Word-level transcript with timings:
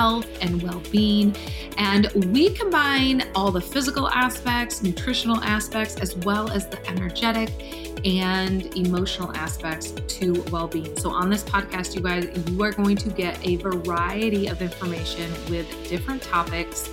health 0.00 0.30
and 0.40 0.62
well 0.62 0.82
being. 0.90 1.36
And 1.76 2.10
we 2.32 2.48
combine 2.54 3.28
all 3.34 3.50
the 3.52 3.60
physical 3.60 4.08
aspects, 4.08 4.82
nutritional 4.82 5.36
aspects, 5.44 5.96
as 5.96 6.16
well 6.16 6.50
as 6.50 6.66
the 6.66 6.80
energetic 6.88 7.50
and 8.06 8.74
emotional 8.78 9.30
aspects 9.36 9.90
to 10.14 10.42
well 10.50 10.68
being. 10.68 10.96
So, 10.98 11.10
on 11.10 11.28
this 11.28 11.44
podcast, 11.44 11.94
you 11.94 12.00
guys, 12.00 12.24
you 12.50 12.62
are 12.62 12.72
going 12.72 12.96
to 12.96 13.10
get 13.10 13.46
a 13.46 13.56
variety 13.56 14.46
of 14.46 14.62
information 14.62 15.30
with 15.50 15.66
different 15.86 16.22
topics 16.22 16.88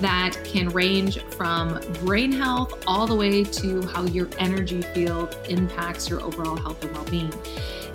that 0.00 0.36
can 0.44 0.68
range 0.70 1.22
from 1.24 1.80
brain 2.04 2.32
health 2.32 2.82
all 2.86 3.06
the 3.06 3.14
way 3.14 3.44
to 3.44 3.82
how 3.82 4.04
your 4.04 4.28
energy 4.38 4.82
field 4.82 5.36
impacts 5.48 6.08
your 6.08 6.22
overall 6.22 6.56
health 6.56 6.82
and 6.82 6.92
well 6.94 7.04
being. 7.04 7.32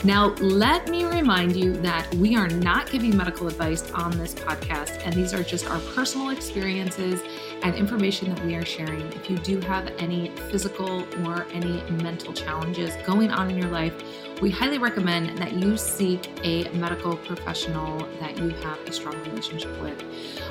Now, 0.04 0.36
let 0.36 0.88
me 0.88 1.04
remind 1.04 1.56
you 1.56 1.74
that 1.78 2.14
we 2.16 2.36
are 2.36 2.48
not 2.48 2.92
giving 2.92 3.18
medical 3.18 3.48
advice 3.48 3.90
on 3.92 4.16
this 4.18 4.36
podcast, 4.36 5.02
and 5.04 5.16
these 5.16 5.34
are 5.34 5.42
just 5.42 5.68
our 5.68 5.80
personal 5.96 6.30
experiences 6.30 7.22
and 7.64 7.74
information 7.74 8.34
that 8.34 8.46
we 8.46 8.54
are 8.56 8.66
sharing. 8.66 9.02
If 9.14 9.30
you 9.30 9.38
do 9.38 9.60
have 9.62 9.88
any 9.98 10.30
physical 10.52 11.08
or 11.26 11.48
any 11.52 11.82
mental 11.90 12.34
challenges 12.34 12.94
going 13.06 13.32
on 13.32 13.50
in 13.50 13.58
your 13.58 13.72
life, 13.72 13.94
we 14.42 14.50
highly 14.50 14.78
recommend 14.78 15.38
that 15.38 15.54
you 15.54 15.78
seek 15.78 16.30
a 16.44 16.68
medical 16.72 17.16
professional 17.16 18.00
that 18.20 18.38
you 18.38 18.50
have 18.50 18.78
a 18.82 18.92
strong 18.92 19.18
relationship 19.24 19.82
with. 19.82 20.04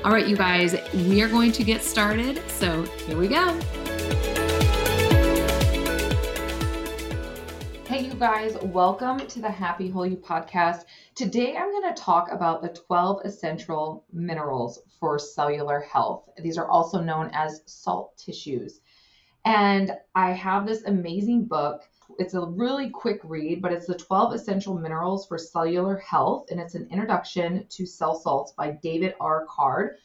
All 0.04 0.10
right, 0.10 0.26
you 0.26 0.36
guys, 0.36 0.74
we 0.94 1.20
are 1.20 1.28
going 1.28 1.52
to 1.52 1.62
get 1.62 1.82
started. 1.82 2.40
So 2.48 2.82
here 3.06 3.18
we 3.18 3.28
go. 3.28 3.60
Hey, 7.86 8.06
you 8.06 8.14
guys, 8.14 8.56
welcome 8.62 9.26
to 9.26 9.40
the 9.40 9.50
Happy 9.50 9.90
Whole 9.90 10.06
You 10.06 10.16
podcast. 10.16 10.84
Today, 11.14 11.54
I'm 11.54 11.70
going 11.70 11.94
to 11.94 12.02
talk 12.02 12.32
about 12.32 12.62
the 12.62 12.70
12 12.70 13.20
essential 13.26 14.06
minerals 14.12 14.80
for 14.98 15.18
cellular 15.18 15.80
health. 15.80 16.30
These 16.38 16.56
are 16.56 16.68
also 16.68 17.02
known 17.02 17.30
as 17.34 17.60
salt 17.66 18.16
tissues. 18.16 18.80
And 19.44 19.92
I 20.14 20.30
have 20.30 20.66
this 20.66 20.84
amazing 20.84 21.44
book. 21.44 21.82
It's 22.18 22.34
a 22.34 22.44
really 22.44 22.90
quick 22.90 23.20
read, 23.24 23.62
but 23.62 23.72
it's 23.72 23.86
the 23.86 23.94
12 23.96 24.34
essential 24.34 24.78
minerals 24.78 25.26
for 25.26 25.38
cellular 25.38 25.96
health. 25.96 26.46
And 26.50 26.60
it's 26.60 26.74
an 26.74 26.88
introduction 26.90 27.66
to 27.70 27.86
cell 27.86 28.14
salts 28.14 28.52
by 28.52 28.72
David 28.82 29.14
R. 29.20 29.46
Card. 29.48 29.96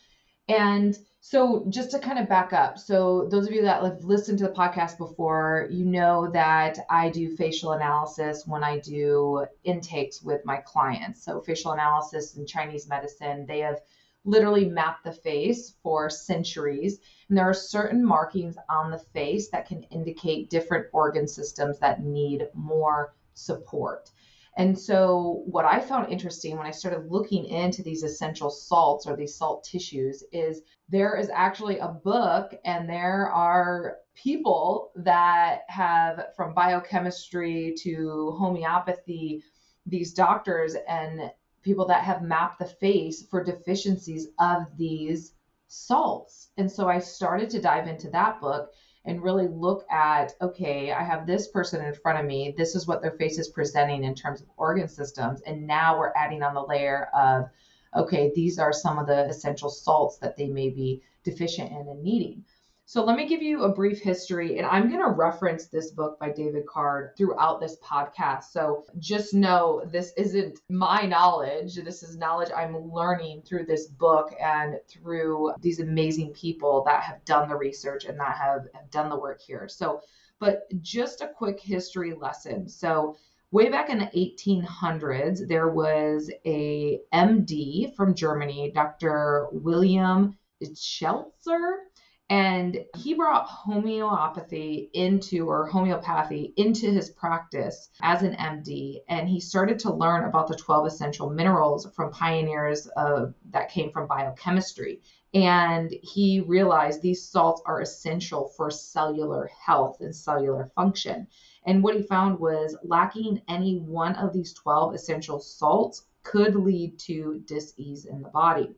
And 0.47 0.97
so, 1.21 1.65
just 1.69 1.91
to 1.91 1.99
kind 1.99 2.17
of 2.17 2.29
back 2.29 2.53
up, 2.53 2.79
so 2.79 3.27
those 3.29 3.45
of 3.45 3.53
you 3.53 3.61
that 3.63 3.83
have 3.83 4.03
listened 4.03 4.39
to 4.39 4.45
the 4.45 4.53
podcast 4.53 4.97
before, 4.97 5.67
you 5.69 5.85
know 5.85 6.31
that 6.31 6.79
I 6.89 7.09
do 7.09 7.35
facial 7.35 7.73
analysis 7.73 8.47
when 8.47 8.63
I 8.63 8.79
do 8.79 9.45
intakes 9.65 10.21
with 10.21 10.45
my 10.45 10.57
clients. 10.57 11.23
So, 11.23 11.41
facial 11.41 11.73
analysis 11.73 12.35
in 12.37 12.47
Chinese 12.47 12.87
medicine, 12.87 13.45
they 13.45 13.59
have 13.59 13.79
literally 14.23 14.65
mapped 14.65 15.03
the 15.03 15.11
face 15.11 15.75
for 15.83 16.09
centuries. 16.09 16.99
And 17.29 17.37
there 17.37 17.49
are 17.49 17.53
certain 17.53 18.03
markings 18.03 18.57
on 18.69 18.89
the 18.91 18.97
face 19.13 19.49
that 19.49 19.67
can 19.67 19.83
indicate 19.83 20.49
different 20.49 20.87
organ 20.91 21.27
systems 21.27 21.79
that 21.79 22.03
need 22.03 22.47
more 22.55 23.13
support. 23.35 24.11
And 24.57 24.77
so, 24.77 25.43
what 25.45 25.63
I 25.63 25.79
found 25.79 26.11
interesting 26.11 26.57
when 26.57 26.65
I 26.65 26.71
started 26.71 27.09
looking 27.09 27.45
into 27.45 27.83
these 27.83 28.03
essential 28.03 28.49
salts 28.49 29.05
or 29.05 29.15
these 29.15 29.37
salt 29.37 29.63
tissues 29.63 30.23
is 30.33 30.63
there 30.89 31.15
is 31.15 31.29
actually 31.29 31.77
a 31.77 31.87
book, 31.87 32.53
and 32.65 32.89
there 32.89 33.29
are 33.31 33.97
people 34.15 34.91
that 34.95 35.61
have 35.67 36.33
from 36.35 36.53
biochemistry 36.53 37.75
to 37.83 38.35
homeopathy, 38.37 39.43
these 39.85 40.13
doctors 40.13 40.75
and 40.87 41.31
people 41.61 41.85
that 41.85 42.03
have 42.03 42.23
mapped 42.23 42.59
the 42.59 42.65
face 42.65 43.27
for 43.29 43.43
deficiencies 43.43 44.27
of 44.39 44.63
these 44.77 45.33
salts. 45.69 46.49
And 46.57 46.69
so, 46.69 46.89
I 46.89 46.99
started 46.99 47.49
to 47.51 47.61
dive 47.61 47.87
into 47.87 48.09
that 48.09 48.41
book 48.41 48.73
and 49.05 49.23
really 49.23 49.47
look 49.47 49.85
at 49.89 50.33
okay, 50.41 50.91
I 50.91 51.03
have 51.03 51.25
this 51.25 51.47
person 51.47 51.83
in 51.83 51.93
front 51.93 52.19
of 52.19 52.25
me. 52.25 52.53
This 52.57 52.75
is 52.75 52.85
what 52.85 53.01
their 53.01 53.11
face 53.11 53.39
is 53.39 53.47
presenting 53.47 54.03
in 54.03 54.13
terms 54.13 54.41
of 54.41 54.47
organ 54.57 54.87
systems. 54.87 55.41
And 55.41 55.65
now 55.65 55.97
we're 55.97 56.13
adding 56.15 56.43
on 56.43 56.53
the 56.53 56.65
layer 56.65 57.07
of 57.13 57.49
okay, 57.95 58.31
these 58.35 58.59
are 58.59 58.73
some 58.73 58.99
of 58.99 59.07
the 59.07 59.27
essential 59.27 59.69
salts 59.69 60.17
that 60.17 60.37
they 60.37 60.47
may 60.47 60.69
be 60.69 61.01
deficient 61.23 61.71
in 61.71 61.87
and 61.87 62.03
needing. 62.03 62.43
So 62.89 63.03
let 63.03 63.17
me 63.17 63.27
give 63.27 63.43
you 63.43 63.65
a 63.65 63.71
brief 63.71 64.01
history, 64.01 64.57
and 64.57 64.65
I'm 64.65 64.89
going 64.89 65.03
to 65.03 65.11
reference 65.11 65.67
this 65.67 65.91
book 65.91 66.17
by 66.19 66.31
David 66.31 66.65
Card 66.65 67.11
throughout 67.15 67.61
this 67.61 67.77
podcast. 67.83 68.45
So 68.45 68.83
just 68.97 69.31
know 69.31 69.83
this 69.85 70.11
isn't 70.17 70.57
my 70.69 71.03
knowledge. 71.03 71.75
This 71.75 72.01
is 72.01 72.17
knowledge 72.17 72.49
I'm 72.49 72.91
learning 72.91 73.43
through 73.43 73.67
this 73.67 73.85
book 73.85 74.33
and 74.41 74.79
through 74.87 75.53
these 75.61 75.79
amazing 75.79 76.33
people 76.33 76.83
that 76.87 77.03
have 77.03 77.23
done 77.25 77.47
the 77.47 77.55
research 77.55 78.05
and 78.05 78.19
that 78.19 78.35
have, 78.35 78.65
have 78.73 78.89
done 78.89 79.09
the 79.09 79.19
work 79.19 79.39
here. 79.39 79.67
So, 79.67 80.01
but 80.39 80.63
just 80.81 81.21
a 81.21 81.27
quick 81.27 81.59
history 81.59 82.15
lesson. 82.15 82.67
So, 82.67 83.17
way 83.51 83.69
back 83.69 83.91
in 83.91 83.99
the 83.99 84.07
1800s, 84.07 85.47
there 85.47 85.69
was 85.69 86.31
a 86.43 87.01
MD 87.13 87.95
from 87.95 88.15
Germany, 88.15 88.71
Dr. 88.73 89.45
William 89.51 90.39
Schuessler 90.63 91.83
and 92.29 92.85
he 92.95 93.15
brought 93.15 93.47
homeopathy 93.47 94.91
into, 94.93 95.49
or 95.49 95.65
homeopathy 95.65 96.53
into 96.57 96.91
his 96.91 97.09
practice 97.09 97.89
as 98.03 98.21
an 98.21 98.35
MD. 98.35 98.99
And 99.09 99.27
he 99.27 99.39
started 99.39 99.79
to 99.79 99.93
learn 99.93 100.25
about 100.25 100.47
the 100.47 100.55
12 100.55 100.85
essential 100.85 101.31
minerals 101.31 101.87
from 101.95 102.11
pioneers 102.11 102.85
of, 102.95 103.33
that 103.49 103.71
came 103.71 103.89
from 103.89 104.07
biochemistry. 104.07 105.01
And 105.33 105.91
he 106.03 106.41
realized 106.41 107.01
these 107.01 107.27
salts 107.27 107.63
are 107.65 107.81
essential 107.81 108.51
for 108.55 108.69
cellular 108.69 109.49
health 109.65 109.97
and 109.99 110.15
cellular 110.15 110.71
function. 110.75 111.27
And 111.65 111.83
what 111.83 111.95
he 111.95 112.03
found 112.03 112.39
was 112.39 112.77
lacking 112.83 113.41
any 113.47 113.79
one 113.79 114.15
of 114.15 114.33
these 114.33 114.53
12 114.53 114.93
essential 114.93 115.39
salts 115.39 116.05
could 116.21 116.55
lead 116.55 116.99
to 116.99 117.41
disease 117.45 118.05
in 118.05 118.21
the 118.21 118.29
body. 118.29 118.75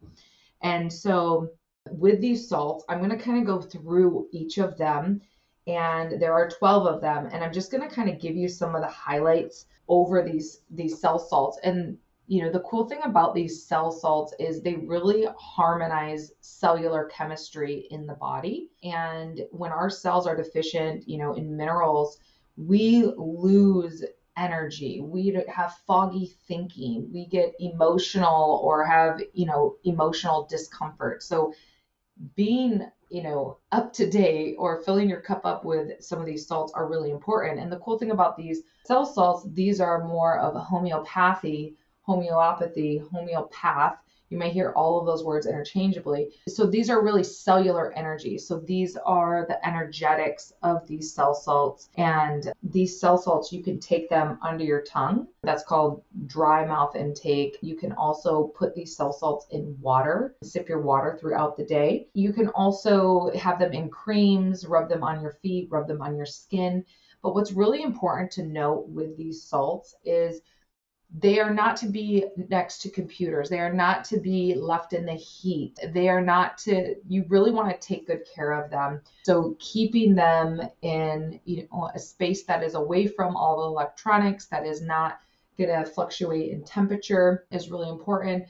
And 0.62 0.92
so 0.92 1.50
with 1.90 2.22
these 2.22 2.48
salts, 2.48 2.86
I'm 2.90 3.00
going 3.00 3.12
to 3.12 3.18
kind 3.18 3.40
of 3.40 3.46
go 3.46 3.62
through 3.62 4.28
each 4.32 4.58
of 4.58 4.78
them. 4.78 5.22
And 5.68 6.22
there 6.22 6.34
are 6.34 6.50
12 6.50 6.88
of 6.88 7.02
them. 7.02 7.30
And 7.32 7.44
I'm 7.44 7.54
just 7.54 7.72
going 7.72 7.88
to 7.88 7.94
kind 7.94 8.10
of 8.10 8.20
give 8.20 8.36
you 8.36 8.48
some 8.48 8.76
of 8.76 8.82
the 8.82 8.88
highlights 8.88 9.66
over 9.88 10.24
these, 10.24 10.62
these 10.70 11.00
cell 11.00 11.20
salts. 11.20 11.60
And, 11.64 11.98
you 12.28 12.44
know, 12.44 12.52
the 12.52 12.62
cool 12.62 12.88
thing 12.88 13.02
about 13.04 13.36
these 13.36 13.64
cell 13.64 13.92
salts 13.92 14.34
is 14.40 14.62
they 14.62 14.76
really 14.76 15.28
harmonize 15.38 16.32
cellular 16.42 17.06
chemistry 17.06 17.88
in 17.92 18.08
the 18.08 18.16
body. 18.16 18.72
And 18.84 19.42
when 19.52 19.72
our 19.72 19.90
cells 19.90 20.26
are 20.26 20.36
deficient, 20.36 21.08
you 21.08 21.18
know, 21.18 21.34
in 21.34 21.56
minerals, 21.56 22.18
we 22.58 23.06
lose 23.18 24.04
energy 24.38 25.02
we 25.02 25.38
have 25.54 25.78
foggy 25.86 26.34
thinking 26.48 27.10
we 27.14 27.26
get 27.26 27.54
emotional 27.60 28.62
or 28.64 28.86
have 28.86 29.22
you 29.34 29.46
know 29.46 29.76
emotional 29.84 30.48
discomfort 30.50 31.22
so 31.22 31.54
being 32.36 32.90
you 33.10 33.24
know 33.24 33.58
up 33.72 33.92
to 33.94 34.10
date 34.10 34.56
or 34.58 34.82
filling 34.82 35.10
your 35.10 35.22
cup 35.22 35.46
up 35.46 35.66
with 35.66 36.02
some 36.04 36.20
of 36.20 36.26
these 36.26 36.48
salts 36.48 36.74
are 36.74 36.90
really 36.90 37.12
important. 37.12 37.60
And 37.60 37.72
the 37.72 37.80
cool 37.80 37.98
thing 37.98 38.12
about 38.12 38.38
these 38.38 38.62
cell 38.86 39.06
salts 39.06 39.48
these 39.54 39.82
are 39.82 40.06
more 40.06 40.40
of 40.40 40.56
a 40.56 40.60
homeopathy 40.60 41.76
homeopathy 42.02 43.02
homeopath 43.12 43.98
you 44.32 44.38
may 44.38 44.50
hear 44.50 44.72
all 44.78 44.98
of 44.98 45.06
those 45.06 45.24
words 45.26 45.46
interchangeably. 45.46 46.30
So 46.48 46.66
these 46.66 46.90
are 46.90 47.04
really 47.04 47.24
cellular 47.24 47.92
energy. 47.94 48.38
So 48.38 48.60
these 48.60 48.98
are 49.06 49.46
the 49.48 49.66
energetics 49.68 50.54
of 50.64 50.88
these 50.88 51.14
cell 51.14 51.36
salts. 51.36 51.90
And 51.98 52.52
these 52.64 53.00
cell 53.00 53.18
salts, 53.18 53.52
you 53.52 53.62
can 53.62 53.80
take 53.80 54.10
them 54.10 54.40
under 54.42 54.64
your 54.64 54.84
tongue. 54.84 55.28
That's 55.44 55.64
called 55.64 56.04
dry 56.28 56.66
mouth 56.66 56.96
intake. 56.96 57.58
You 57.62 57.76
can 57.76 57.92
also 57.92 58.48
put 58.56 58.74
these 58.74 58.96
cell 58.96 59.12
salts 59.12 59.48
in 59.52 59.78
water, 59.82 60.36
sip 60.44 60.70
your 60.70 60.82
water 60.82 61.18
throughout 61.20 61.58
the 61.58 61.66
day. 61.66 62.08
You 62.14 62.32
can 62.32 62.48
also 62.50 63.32
have 63.38 63.60
them 63.60 63.74
in 63.74 63.90
creams, 63.90 64.66
rub 64.66 64.88
them 64.88 65.04
on 65.04 65.22
your 65.22 65.32
feet, 65.32 65.68
rub 65.70 65.88
them 65.90 66.02
on 66.02 66.16
your 66.16 66.26
skin. 66.26 66.86
But 67.22 67.36
what's 67.36 67.52
really 67.52 67.84
important 67.84 68.32
to 68.32 68.44
note 68.44 68.88
with 68.88 69.18
these 69.18 69.44
salts 69.44 69.94
is 70.06 70.42
they 71.14 71.40
are 71.40 71.54
not 71.54 71.76
to 71.78 71.88
be 71.88 72.26
next 72.50 72.82
to 72.82 72.90
computers. 72.90 73.50
They 73.50 73.60
are 73.60 73.74
not 73.74 74.06
to 74.06 74.20
be 74.20 74.56
left 74.56 74.94
in 74.94 75.06
the 75.06 75.14
heat. 75.14 75.78
They 75.94 76.08
are 76.08 76.22
not 76.22 76.58
to, 76.60 76.96
you 77.08 77.26
really 77.28 77.52
want 77.52 77.70
to 77.70 77.88
take 77.88 78.08
good 78.08 78.26
care 78.34 78.52
of 78.54 78.72
them. 78.72 79.02
So, 79.24 79.58
keeping 79.60 80.16
them 80.16 80.62
in 80.82 81.40
you 81.44 81.68
know, 81.72 81.90
a 81.94 82.00
space 82.00 82.44
that 82.44 82.64
is 82.64 82.76
away 82.76 83.08
from 83.08 83.36
all 83.36 83.58
the 83.58 83.68
electronics, 83.68 84.46
that 84.48 84.66
is 84.66 84.82
not 84.82 85.20
going 85.58 85.70
to 85.70 85.90
fluctuate 85.90 86.52
in 86.52 86.64
temperature, 86.64 87.46
is 87.52 87.70
really 87.70 87.90
important. 87.90 88.46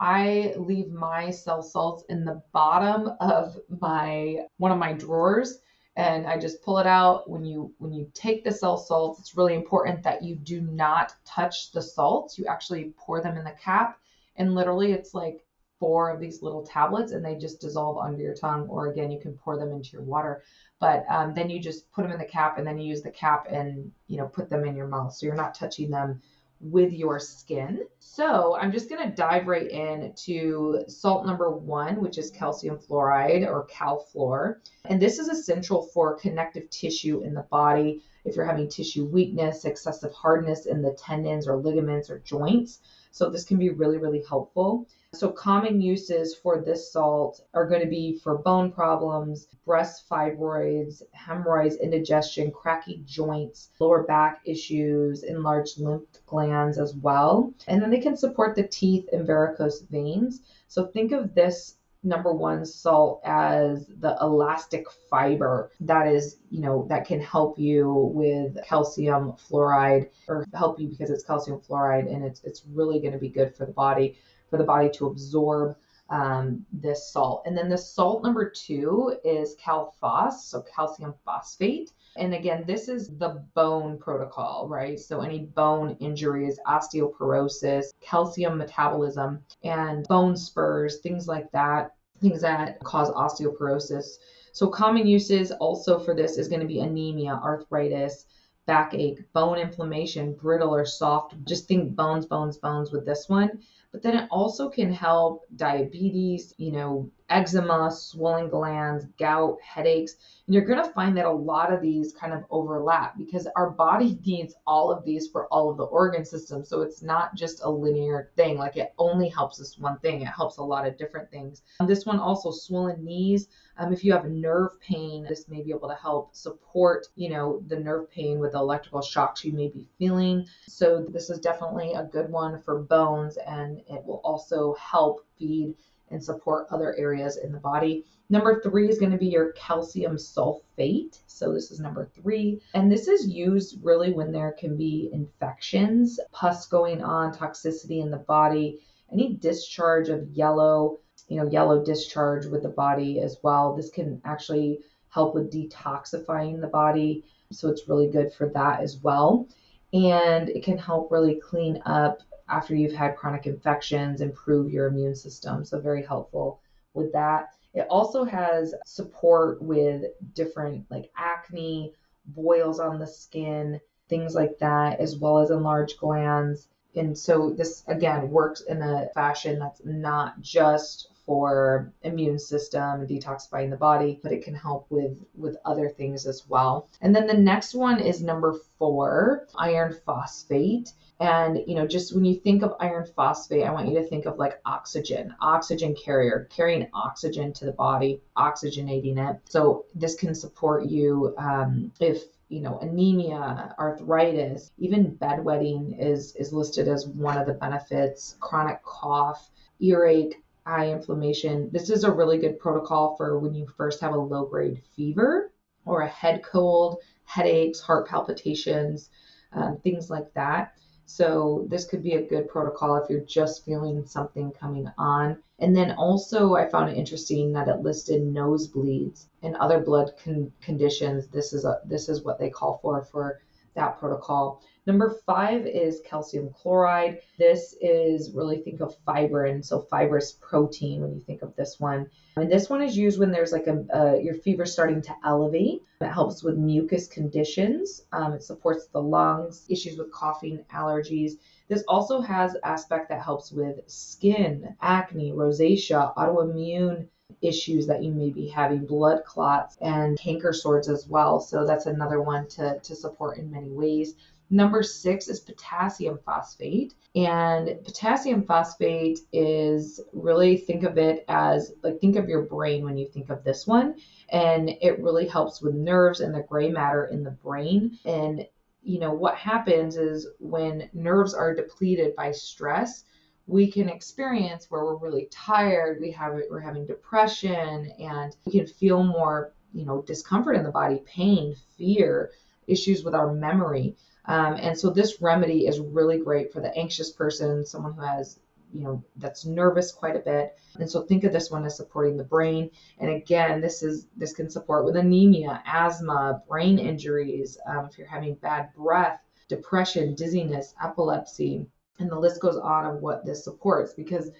I 0.00 0.54
leave 0.56 0.90
my 0.90 1.30
cell 1.30 1.62
salts 1.62 2.04
in 2.08 2.24
the 2.24 2.42
bottom 2.52 3.12
of 3.20 3.56
my 3.80 4.38
one 4.58 4.72
of 4.72 4.78
my 4.78 4.92
drawers 4.92 5.58
and 5.96 6.26
I 6.26 6.38
just 6.38 6.62
pull 6.62 6.78
it 6.78 6.86
out. 6.86 7.28
When 7.28 7.44
you 7.44 7.72
when 7.78 7.92
you 7.92 8.10
take 8.14 8.44
the 8.44 8.52
cell 8.52 8.76
salts, 8.76 9.20
it's 9.20 9.36
really 9.36 9.54
important 9.54 10.02
that 10.02 10.22
you 10.22 10.36
do 10.36 10.60
not 10.60 11.14
touch 11.24 11.72
the 11.72 11.82
salts. 11.82 12.38
You 12.38 12.46
actually 12.46 12.94
pour 12.96 13.20
them 13.20 13.36
in 13.36 13.44
the 13.44 13.52
cap 13.52 13.98
and 14.36 14.54
literally 14.54 14.92
it's 14.92 15.14
like 15.14 15.44
four 15.78 16.10
of 16.10 16.20
these 16.20 16.42
little 16.42 16.64
tablets 16.64 17.12
and 17.12 17.24
they 17.24 17.34
just 17.34 17.60
dissolve 17.60 17.98
under 17.98 18.22
your 18.22 18.34
tongue 18.34 18.66
or 18.68 18.90
again 18.90 19.10
you 19.10 19.20
can 19.20 19.36
pour 19.36 19.58
them 19.58 19.72
into 19.72 19.90
your 19.92 20.02
water 20.02 20.42
but 20.78 21.04
um, 21.10 21.34
then 21.34 21.50
you 21.50 21.60
just 21.60 21.90
put 21.92 22.02
them 22.02 22.12
in 22.12 22.18
the 22.18 22.24
cap 22.24 22.56
and 22.56 22.66
then 22.66 22.78
you 22.78 22.88
use 22.88 23.02
the 23.02 23.10
cap 23.10 23.46
and 23.50 23.90
you 24.08 24.16
know 24.16 24.26
put 24.26 24.48
them 24.48 24.64
in 24.64 24.74
your 24.74 24.86
mouth 24.86 25.12
so 25.14 25.26
you're 25.26 25.34
not 25.34 25.54
touching 25.54 25.90
them 25.90 26.20
with 26.60 26.92
your 26.92 27.18
skin. 27.18 27.80
So 27.98 28.56
I'm 28.56 28.72
just 28.72 28.88
going 28.88 29.08
to 29.08 29.14
dive 29.14 29.46
right 29.46 29.70
in 29.70 30.14
to 30.24 30.84
salt 30.88 31.26
number 31.26 31.50
one, 31.50 32.00
which 32.00 32.18
is 32.18 32.30
calcium 32.30 32.78
fluoride 32.78 33.46
or 33.46 33.66
CalFluor. 33.66 34.56
And 34.86 35.00
this 35.00 35.18
is 35.18 35.28
essential 35.28 35.82
for 35.92 36.16
connective 36.16 36.70
tissue 36.70 37.22
in 37.22 37.34
the 37.34 37.42
body. 37.42 38.02
If 38.24 38.36
you're 38.36 38.46
having 38.46 38.68
tissue 38.68 39.04
weakness, 39.04 39.64
excessive 39.64 40.12
hardness 40.12 40.66
in 40.66 40.82
the 40.82 40.92
tendons 40.92 41.46
or 41.46 41.56
ligaments 41.56 42.10
or 42.10 42.20
joints. 42.20 42.80
So 43.12 43.30
this 43.30 43.44
can 43.44 43.58
be 43.58 43.70
really, 43.70 43.98
really 43.98 44.22
helpful. 44.28 44.88
So, 45.16 45.30
common 45.30 45.80
uses 45.80 46.34
for 46.34 46.60
this 46.60 46.92
salt 46.92 47.40
are 47.54 47.66
going 47.66 47.80
to 47.80 47.88
be 47.88 48.18
for 48.18 48.36
bone 48.36 48.70
problems, 48.70 49.46
breast 49.64 50.06
fibroids, 50.10 51.00
hemorrhoids, 51.12 51.76
indigestion, 51.76 52.50
cracky 52.50 53.02
joints, 53.06 53.70
lower 53.80 54.02
back 54.02 54.42
issues, 54.44 55.22
enlarged 55.22 55.80
lymph 55.80 56.04
glands 56.26 56.76
as 56.78 56.94
well. 56.94 57.54
And 57.66 57.80
then 57.80 57.88
they 57.90 58.00
can 58.00 58.14
support 58.14 58.56
the 58.56 58.68
teeth 58.68 59.08
and 59.10 59.26
varicose 59.26 59.80
veins. 59.90 60.42
So, 60.68 60.86
think 60.88 61.12
of 61.12 61.34
this 61.34 61.76
number 62.02 62.32
one 62.32 62.66
salt 62.66 63.22
as 63.24 63.86
the 63.86 64.16
elastic 64.20 64.86
fiber 65.10 65.72
that 65.80 66.06
is 66.06 66.36
you 66.50 66.60
know 66.60 66.86
that 66.88 67.04
can 67.06 67.20
help 67.20 67.58
you 67.58 68.12
with 68.14 68.56
calcium 68.64 69.32
fluoride 69.32 70.08
or 70.28 70.46
help 70.54 70.78
you 70.78 70.88
because 70.88 71.10
it's 71.10 71.24
calcium 71.24 71.58
fluoride 71.58 72.06
and 72.12 72.24
it's 72.24 72.44
it's 72.44 72.62
really 72.72 73.00
going 73.00 73.12
to 73.12 73.18
be 73.18 73.28
good 73.28 73.54
for 73.56 73.66
the 73.66 73.72
body 73.72 74.16
for 74.50 74.56
the 74.56 74.64
body 74.64 74.90
to 74.94 75.06
absorb 75.06 75.76
um, 76.10 76.64
this 76.72 77.10
salt. 77.12 77.42
And 77.46 77.56
then 77.56 77.68
the 77.68 77.78
salt 77.78 78.22
number 78.22 78.48
two 78.48 79.16
is 79.24 79.56
calphos, 79.56 80.34
so 80.34 80.62
calcium 80.62 81.14
phosphate. 81.24 81.92
And 82.16 82.34
again, 82.34 82.64
this 82.66 82.88
is 82.88 83.08
the 83.18 83.44
bone 83.54 83.98
protocol, 83.98 84.68
right? 84.68 84.98
So 84.98 85.20
any 85.20 85.40
bone 85.40 85.96
injuries, 86.00 86.58
osteoporosis, 86.66 87.86
calcium 88.00 88.56
metabolism, 88.56 89.40
and 89.64 90.06
bone 90.08 90.36
spurs, 90.36 91.00
things 91.00 91.28
like 91.28 91.50
that, 91.52 91.94
things 92.20 92.40
that 92.40 92.80
cause 92.80 93.10
osteoporosis. 93.10 94.16
So 94.52 94.68
common 94.68 95.06
uses 95.06 95.52
also 95.52 95.98
for 95.98 96.14
this 96.14 96.38
is 96.38 96.48
going 96.48 96.62
to 96.62 96.66
be 96.66 96.80
anemia, 96.80 97.38
arthritis, 97.42 98.24
backache, 98.64 99.20
bone 99.32 99.58
inflammation, 99.58 100.32
brittle 100.34 100.74
or 100.74 100.86
soft. 100.86 101.34
Just 101.44 101.68
think 101.68 101.94
bones, 101.94 102.24
bones, 102.24 102.56
bones 102.56 102.90
with 102.90 103.04
this 103.04 103.28
one 103.28 103.60
but 103.96 104.02
then 104.02 104.24
it 104.24 104.28
also 104.30 104.68
can 104.68 104.92
help 104.92 105.44
diabetes, 105.56 106.52
you 106.58 106.70
know, 106.70 107.10
eczema, 107.28 107.90
swollen 107.90 108.48
glands, 108.48 109.06
gout, 109.18 109.58
headaches. 109.60 110.16
And 110.46 110.54
you're 110.54 110.64
going 110.64 110.82
to 110.82 110.92
find 110.92 111.16
that 111.16 111.26
a 111.26 111.30
lot 111.30 111.72
of 111.72 111.80
these 111.80 112.12
kind 112.12 112.32
of 112.32 112.44
overlap 112.50 113.18
because 113.18 113.48
our 113.56 113.70
body 113.70 114.18
needs 114.26 114.54
all 114.66 114.90
of 114.90 115.04
these 115.04 115.28
for 115.28 115.46
all 115.48 115.70
of 115.70 115.76
the 115.76 115.84
organ 115.84 116.24
systems. 116.24 116.68
So 116.68 116.82
it's 116.82 117.02
not 117.02 117.34
just 117.34 117.62
a 117.62 117.70
linear 117.70 118.30
thing. 118.36 118.58
Like 118.58 118.76
it 118.76 118.94
only 118.98 119.28
helps 119.28 119.58
this 119.58 119.78
one 119.78 119.98
thing, 119.98 120.22
it 120.22 120.26
helps 120.26 120.58
a 120.58 120.62
lot 120.62 120.86
of 120.86 120.96
different 120.96 121.30
things. 121.30 121.62
This 121.86 122.06
one 122.06 122.18
also 122.18 122.50
swollen 122.50 123.04
knees. 123.04 123.48
Um, 123.78 123.92
if 123.92 124.04
you 124.04 124.12
have 124.12 124.24
nerve 124.24 124.80
pain, 124.80 125.26
this 125.28 125.48
may 125.48 125.62
be 125.62 125.70
able 125.70 125.88
to 125.88 125.94
help 125.94 126.34
support, 126.34 127.08
you 127.14 127.28
know, 127.28 127.62
the 127.66 127.78
nerve 127.78 128.10
pain 128.10 128.38
with 128.38 128.52
the 128.52 128.58
electrical 128.58 129.02
shocks 129.02 129.44
you 129.44 129.52
may 129.52 129.68
be 129.68 129.86
feeling. 129.98 130.46
So 130.66 131.04
this 131.10 131.28
is 131.28 131.40
definitely 131.40 131.92
a 131.92 132.04
good 132.04 132.30
one 132.30 132.62
for 132.62 132.82
bones, 132.82 133.36
and 133.36 133.80
it 133.80 134.02
will 134.04 134.22
also 134.24 134.74
help 134.74 135.26
feed 135.38 135.74
and 136.10 136.22
support 136.22 136.66
other 136.70 136.94
areas 136.96 137.36
in 137.36 137.52
the 137.52 137.58
body. 137.58 138.04
Number 138.28 138.60
three 138.60 138.88
is 138.88 138.98
going 138.98 139.12
to 139.12 139.18
be 139.18 139.28
your 139.28 139.52
calcium 139.52 140.16
sulfate. 140.16 141.18
So 141.26 141.52
this 141.52 141.70
is 141.70 141.80
number 141.80 142.10
three. 142.14 142.60
And 142.74 142.90
this 142.90 143.06
is 143.08 143.28
used 143.28 143.84
really 143.84 144.12
when 144.12 144.32
there 144.32 144.52
can 144.58 144.76
be 144.76 145.10
infections, 145.12 146.18
pus 146.32 146.66
going 146.66 147.02
on, 147.02 147.32
toxicity 147.32 148.02
in 148.02 148.10
the 148.10 148.16
body, 148.16 148.80
any 149.12 149.34
discharge 149.34 150.08
of 150.08 150.28
yellow 150.30 150.98
you 151.28 151.36
know, 151.36 151.50
yellow 151.50 151.84
discharge 151.84 152.46
with 152.46 152.62
the 152.62 152.68
body 152.68 153.20
as 153.20 153.38
well. 153.42 153.74
This 153.74 153.90
can 153.90 154.20
actually 154.24 154.80
help 155.08 155.34
with 155.34 155.52
detoxifying 155.52 156.60
the 156.60 156.68
body. 156.68 157.24
So 157.52 157.68
it's 157.68 157.88
really 157.88 158.08
good 158.08 158.32
for 158.32 158.48
that 158.50 158.80
as 158.80 158.98
well. 158.98 159.48
And 159.92 160.48
it 160.48 160.62
can 160.62 160.78
help 160.78 161.10
really 161.10 161.36
clean 161.36 161.82
up 161.86 162.22
after 162.48 162.74
you've 162.74 162.92
had 162.92 163.16
chronic 163.16 163.46
infections, 163.46 164.20
improve 164.20 164.72
your 164.72 164.86
immune 164.86 165.14
system. 165.14 165.64
So 165.64 165.80
very 165.80 166.04
helpful 166.04 166.60
with 166.94 167.12
that. 167.12 167.50
It 167.74 167.86
also 167.90 168.24
has 168.24 168.74
support 168.86 169.60
with 169.60 170.04
different 170.34 170.86
like 170.90 171.10
acne, 171.16 171.92
boils 172.26 172.80
on 172.80 172.98
the 172.98 173.06
skin, 173.06 173.80
things 174.08 174.34
like 174.34 174.58
that, 174.58 175.00
as 175.00 175.16
well 175.16 175.38
as 175.38 175.50
enlarged 175.50 175.98
glands. 175.98 176.68
And 176.94 177.16
so 177.16 177.50
this 177.50 177.84
again 177.86 178.30
works 178.30 178.62
in 178.62 178.80
a 178.80 179.08
fashion 179.14 179.58
that's 179.58 179.82
not 179.84 180.40
just 180.40 181.10
for 181.26 181.92
immune 182.02 182.38
system 182.38 183.00
and 183.00 183.08
detoxifying 183.08 183.70
the 183.70 183.76
body 183.76 184.20
but 184.22 184.32
it 184.32 184.44
can 184.44 184.54
help 184.54 184.86
with 184.90 185.24
with 185.34 185.56
other 185.64 185.88
things 185.88 186.26
as 186.26 186.46
well. 186.48 186.88
And 187.00 187.14
then 187.14 187.26
the 187.26 187.34
next 187.34 187.74
one 187.74 188.00
is 188.00 188.22
number 188.22 188.54
four 188.78 189.46
iron 189.56 189.96
phosphate. 190.06 190.92
And 191.18 191.58
you 191.66 191.74
know 191.74 191.86
just 191.86 192.14
when 192.14 192.24
you 192.24 192.36
think 192.36 192.62
of 192.62 192.74
iron 192.78 193.06
phosphate 193.16 193.64
i 193.64 193.72
want 193.72 193.88
you 193.88 193.94
to 193.94 194.06
think 194.06 194.26
of 194.26 194.38
like 194.38 194.60
oxygen 194.66 195.34
oxygen 195.40 195.94
carrier 195.94 196.46
carrying 196.50 196.88
oxygen 196.92 197.52
to 197.54 197.64
the 197.64 197.72
body 197.72 198.20
oxygenating 198.36 199.18
it. 199.18 199.40
So 199.48 199.86
this 199.94 200.14
can 200.14 200.34
support 200.34 200.86
you 200.86 201.34
um, 201.38 201.90
if 202.00 202.22
you 202.48 202.60
know 202.60 202.78
anemia 202.78 203.74
arthritis 203.78 204.70
even 204.78 205.16
bedwetting 205.16 205.98
is 205.98 206.36
is 206.36 206.52
listed 206.52 206.86
as 206.86 207.08
one 207.08 207.36
of 207.36 207.46
the 207.46 207.54
benefits 207.54 208.36
chronic 208.38 208.80
cough 208.84 209.50
earache 209.80 210.36
eye 210.66 210.90
inflammation. 210.90 211.70
This 211.72 211.90
is 211.90 212.04
a 212.04 212.12
really 212.12 212.38
good 212.38 212.58
protocol 212.58 213.16
for 213.16 213.38
when 213.38 213.54
you 213.54 213.66
first 213.76 214.00
have 214.00 214.12
a 214.12 214.18
low 214.18 214.44
grade 214.44 214.82
fever 214.94 215.52
or 215.84 216.02
a 216.02 216.08
head 216.08 216.42
cold, 216.42 216.98
headaches, 217.24 217.80
heart 217.80 218.08
palpitations, 218.08 219.10
um, 219.52 219.78
things 219.78 220.10
like 220.10 220.32
that. 220.34 220.72
So, 221.08 221.66
this 221.68 221.84
could 221.84 222.02
be 222.02 222.14
a 222.14 222.26
good 222.26 222.48
protocol 222.48 222.96
if 222.96 223.08
you're 223.08 223.20
just 223.20 223.64
feeling 223.64 224.04
something 224.04 224.50
coming 224.50 224.90
on. 224.98 225.38
And 225.60 225.74
then 225.74 225.92
also, 225.92 226.54
I 226.54 226.68
found 226.68 226.90
it 226.90 226.98
interesting 226.98 227.52
that 227.52 227.68
it 227.68 227.80
listed 227.80 228.22
nosebleeds 228.22 229.26
and 229.42 229.54
other 229.56 229.78
blood 229.78 230.10
con- 230.22 230.52
conditions. 230.60 231.28
This 231.28 231.52
is 231.52 231.64
a 231.64 231.80
this 231.84 232.08
is 232.08 232.24
what 232.24 232.40
they 232.40 232.50
call 232.50 232.78
for 232.82 233.04
for 233.04 233.40
that 233.74 234.00
protocol. 234.00 234.60
Number 234.86 235.18
five 235.26 235.66
is 235.66 236.00
calcium 236.06 236.50
chloride. 236.50 237.20
This 237.38 237.74
is 237.80 238.30
really 238.32 238.58
think 238.58 238.80
of 238.80 238.94
fibrin, 239.04 239.64
so 239.64 239.80
fibrous 239.80 240.38
protein 240.40 241.02
when 241.02 241.12
you 241.12 241.20
think 241.20 241.42
of 241.42 241.56
this 241.56 241.80
one. 241.80 242.08
And 242.36 242.50
this 242.50 242.70
one 242.70 242.80
is 242.82 242.96
used 242.96 243.18
when 243.18 243.32
there's 243.32 243.50
like 243.50 243.66
a, 243.66 243.84
a 243.92 244.22
your 244.22 244.34
fever 244.34 244.64
starting 244.64 245.02
to 245.02 245.14
elevate. 245.24 245.82
It 246.00 246.06
helps 246.12 246.44
with 246.44 246.56
mucus 246.56 247.08
conditions. 247.08 248.02
Um, 248.12 248.34
it 248.34 248.44
supports 248.44 248.86
the 248.86 249.02
lungs, 249.02 249.66
issues 249.68 249.98
with 249.98 250.12
coughing, 250.12 250.64
allergies. 250.72 251.32
This 251.68 251.82
also 251.88 252.20
has 252.20 252.56
aspect 252.62 253.08
that 253.08 253.22
helps 253.22 253.50
with 253.50 253.80
skin, 253.88 254.76
acne, 254.80 255.32
rosacea, 255.32 256.14
autoimmune 256.14 257.08
issues 257.42 257.86
that 257.88 258.04
you 258.04 258.12
may 258.12 258.30
be 258.30 258.46
having, 258.46 258.86
blood 258.86 259.24
clots, 259.24 259.76
and 259.80 260.16
canker 260.18 260.52
sores 260.52 260.88
as 260.88 261.06
well. 261.08 261.40
So 261.40 261.66
that's 261.66 261.86
another 261.86 262.20
one 262.20 262.46
to, 262.50 262.78
to 262.78 262.94
support 262.94 263.38
in 263.38 263.50
many 263.50 263.70
ways. 263.70 264.14
Number 264.50 264.82
six 264.82 265.28
is 265.28 265.40
potassium 265.40 266.18
phosphate. 266.24 266.94
And 267.14 267.82
potassium 267.84 268.44
phosphate 268.44 269.20
is 269.32 270.00
really 270.12 270.56
think 270.56 270.84
of 270.84 270.98
it 270.98 271.24
as 271.28 271.72
like 271.82 272.00
think 272.00 272.16
of 272.16 272.28
your 272.28 272.42
brain 272.42 272.84
when 272.84 272.96
you 272.96 273.06
think 273.06 273.30
of 273.30 273.42
this 273.42 273.66
one. 273.66 273.96
And 274.28 274.70
it 274.80 275.00
really 275.00 275.26
helps 275.26 275.60
with 275.60 275.74
nerves 275.74 276.20
and 276.20 276.34
the 276.34 276.42
gray 276.42 276.68
matter 276.70 277.06
in 277.06 277.24
the 277.24 277.30
brain. 277.30 277.98
And 278.04 278.46
you 278.82 279.00
know 279.00 279.12
what 279.12 279.34
happens 279.34 279.96
is 279.96 280.28
when 280.38 280.88
nerves 280.92 281.34
are 281.34 281.54
depleted 281.54 282.14
by 282.14 282.30
stress, 282.30 283.04
we 283.48 283.70
can 283.70 283.88
experience 283.88 284.70
where 284.70 284.84
we're 284.84 284.96
really 284.96 285.28
tired, 285.30 286.00
we 286.00 286.10
have 286.12 286.34
we're 286.50 286.60
having 286.60 286.86
depression, 286.86 287.90
and 287.98 288.36
we 288.44 288.52
can 288.52 288.66
feel 288.66 289.02
more, 289.02 289.52
you 289.72 289.84
know, 289.84 290.02
discomfort 290.02 290.56
in 290.56 290.64
the 290.64 290.70
body, 290.70 291.02
pain, 291.06 291.54
fear, 291.76 292.30
issues 292.66 293.04
with 293.04 293.14
our 293.14 293.32
memory. 293.32 293.96
Um, 294.24 294.54
and 294.54 294.78
so 294.78 294.90
this 294.90 295.20
remedy 295.22 295.66
is 295.66 295.78
really 295.78 296.18
great 296.18 296.52
for 296.52 296.60
the 296.60 296.76
anxious 296.76 297.12
person, 297.12 297.64
someone 297.64 297.94
who 297.94 298.02
has 298.02 298.40
you 298.72 298.82
know, 298.82 299.02
that's 299.16 299.46
nervous 299.46 299.92
quite 299.92 300.16
a 300.16 300.20
bit. 300.20 300.58
And 300.78 300.90
so 300.90 301.02
think 301.02 301.24
of 301.24 301.32
this 301.32 301.50
one 301.50 301.64
as 301.64 301.76
supporting 301.76 302.16
the 302.16 302.24
brain. 302.24 302.70
And 302.98 303.10
again, 303.10 303.60
this 303.60 303.82
is 303.82 304.06
this 304.16 304.32
can 304.32 304.50
support 304.50 304.84
with 304.84 304.96
anemia, 304.96 305.62
asthma, 305.64 306.42
brain 306.48 306.78
injuries, 306.78 307.58
um, 307.66 307.86
if 307.86 307.96
you're 307.96 308.06
having 308.06 308.34
bad 308.34 308.74
breath, 308.74 309.20
depression, 309.48 310.14
dizziness, 310.14 310.74
epilepsy, 310.82 311.66
and 311.98 312.10
the 312.10 312.18
list 312.18 312.40
goes 312.40 312.56
on 312.56 312.84
of 312.86 313.00
what 313.00 313.24
this 313.24 313.44
supports 313.44 313.94
because 313.94 314.30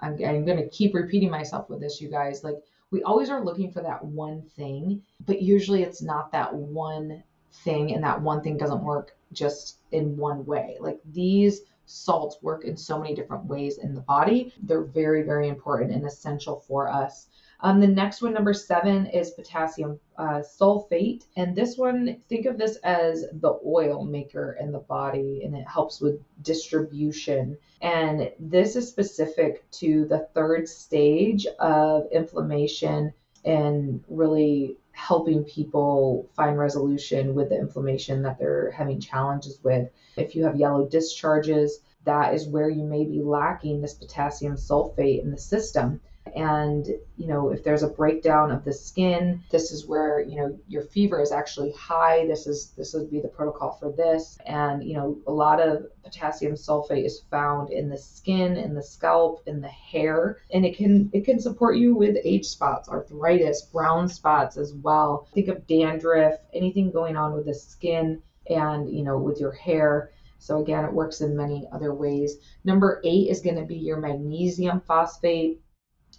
I'm, 0.00 0.12
I'm 0.24 0.44
going 0.44 0.58
to 0.58 0.68
keep 0.68 0.94
repeating 0.94 1.30
myself 1.30 1.70
with 1.70 1.80
this, 1.80 2.00
you 2.00 2.10
guys. 2.10 2.42
Like, 2.42 2.56
we 2.90 3.02
always 3.02 3.30
are 3.30 3.44
looking 3.44 3.70
for 3.70 3.82
that 3.82 4.04
one 4.04 4.42
thing, 4.56 5.02
but 5.24 5.40
usually 5.40 5.82
it's 5.82 6.02
not 6.02 6.32
that 6.32 6.54
one 6.54 7.22
thing, 7.52 7.94
and 7.94 8.02
that 8.04 8.20
one 8.20 8.42
thing 8.42 8.56
doesn't 8.56 8.82
work 8.82 9.16
just 9.32 9.78
in 9.92 10.16
one 10.16 10.44
way. 10.44 10.76
Like, 10.80 11.00
these 11.12 11.62
salts 11.86 12.38
work 12.42 12.64
in 12.64 12.76
so 12.76 12.98
many 12.98 13.14
different 13.14 13.44
ways 13.44 13.78
in 13.78 13.94
the 13.94 14.00
body. 14.00 14.54
They're 14.62 14.84
very, 14.84 15.22
very 15.22 15.48
important 15.48 15.92
and 15.92 16.06
essential 16.06 16.60
for 16.66 16.88
us. 16.88 17.28
Um, 17.60 17.80
the 17.80 17.86
next 17.86 18.22
one, 18.22 18.34
number 18.34 18.52
seven, 18.52 19.06
is 19.06 19.30
potassium 19.30 20.00
uh, 20.18 20.42
sulfate. 20.42 21.26
And 21.36 21.54
this 21.54 21.76
one, 21.76 22.20
think 22.28 22.46
of 22.46 22.58
this 22.58 22.76
as 22.78 23.24
the 23.32 23.58
oil 23.64 24.04
maker 24.04 24.56
in 24.60 24.72
the 24.72 24.80
body, 24.80 25.42
and 25.44 25.54
it 25.54 25.66
helps 25.68 26.00
with 26.00 26.20
distribution. 26.42 27.56
And 27.80 28.32
this 28.40 28.74
is 28.74 28.88
specific 28.88 29.70
to 29.72 30.06
the 30.06 30.26
third 30.34 30.68
stage 30.68 31.46
of 31.58 32.06
inflammation 32.10 33.12
and 33.44 34.02
really 34.08 34.76
helping 34.92 35.44
people 35.44 36.28
find 36.34 36.58
resolution 36.58 37.34
with 37.34 37.48
the 37.48 37.58
inflammation 37.58 38.22
that 38.22 38.38
they're 38.38 38.70
having 38.70 39.00
challenges 39.00 39.58
with. 39.62 39.88
If 40.16 40.34
you 40.34 40.44
have 40.44 40.56
yellow 40.56 40.86
discharges, 40.86 41.80
that 42.04 42.34
is 42.34 42.48
where 42.48 42.68
you 42.68 42.84
may 42.84 43.04
be 43.04 43.22
lacking 43.22 43.80
this 43.80 43.94
potassium 43.94 44.56
sulfate 44.56 45.22
in 45.22 45.30
the 45.30 45.38
system 45.38 46.00
and 46.34 46.86
you 47.16 47.26
know 47.26 47.50
if 47.50 47.62
there's 47.62 47.82
a 47.82 47.88
breakdown 47.88 48.50
of 48.50 48.64
the 48.64 48.72
skin 48.72 49.42
this 49.50 49.70
is 49.70 49.86
where 49.86 50.20
you 50.20 50.36
know 50.36 50.58
your 50.68 50.82
fever 50.82 51.20
is 51.20 51.32
actually 51.32 51.72
high. 51.72 52.26
This 52.26 52.46
is 52.46 52.72
this 52.76 52.94
would 52.94 53.10
be 53.10 53.20
the 53.20 53.28
protocol 53.28 53.72
for 53.72 53.92
this. 53.92 54.38
And 54.46 54.82
you 54.82 54.94
know 54.94 55.18
a 55.26 55.32
lot 55.32 55.60
of 55.60 55.86
potassium 56.02 56.54
sulfate 56.54 57.04
is 57.04 57.22
found 57.30 57.70
in 57.70 57.88
the 57.88 57.98
skin 57.98 58.56
in 58.56 58.74
the 58.74 58.82
scalp 58.82 59.42
in 59.46 59.60
the 59.60 59.68
hair. 59.68 60.38
And 60.52 60.64
it 60.64 60.76
can 60.76 61.10
it 61.12 61.24
can 61.24 61.40
support 61.40 61.76
you 61.76 61.94
with 61.94 62.16
age 62.24 62.46
spots 62.46 62.88
arthritis 62.88 63.62
brown 63.62 64.08
spots 64.08 64.56
as 64.56 64.74
well. 64.74 65.28
Think 65.34 65.48
of 65.48 65.66
dandruff 65.66 66.34
anything 66.52 66.90
going 66.90 67.16
on 67.16 67.34
with 67.34 67.46
the 67.46 67.54
skin 67.54 68.22
and 68.48 68.90
you 68.90 69.04
know 69.04 69.18
with 69.18 69.40
your 69.40 69.52
hair. 69.52 70.10
So 70.38 70.60
again, 70.60 70.84
it 70.84 70.92
works 70.92 71.20
in 71.20 71.36
many 71.36 71.68
other 71.70 71.94
ways. 71.94 72.38
Number 72.64 73.00
eight 73.04 73.30
is 73.30 73.40
going 73.40 73.54
to 73.54 73.64
be 73.64 73.76
your 73.76 73.98
magnesium 73.98 74.80
phosphate. 74.80 75.61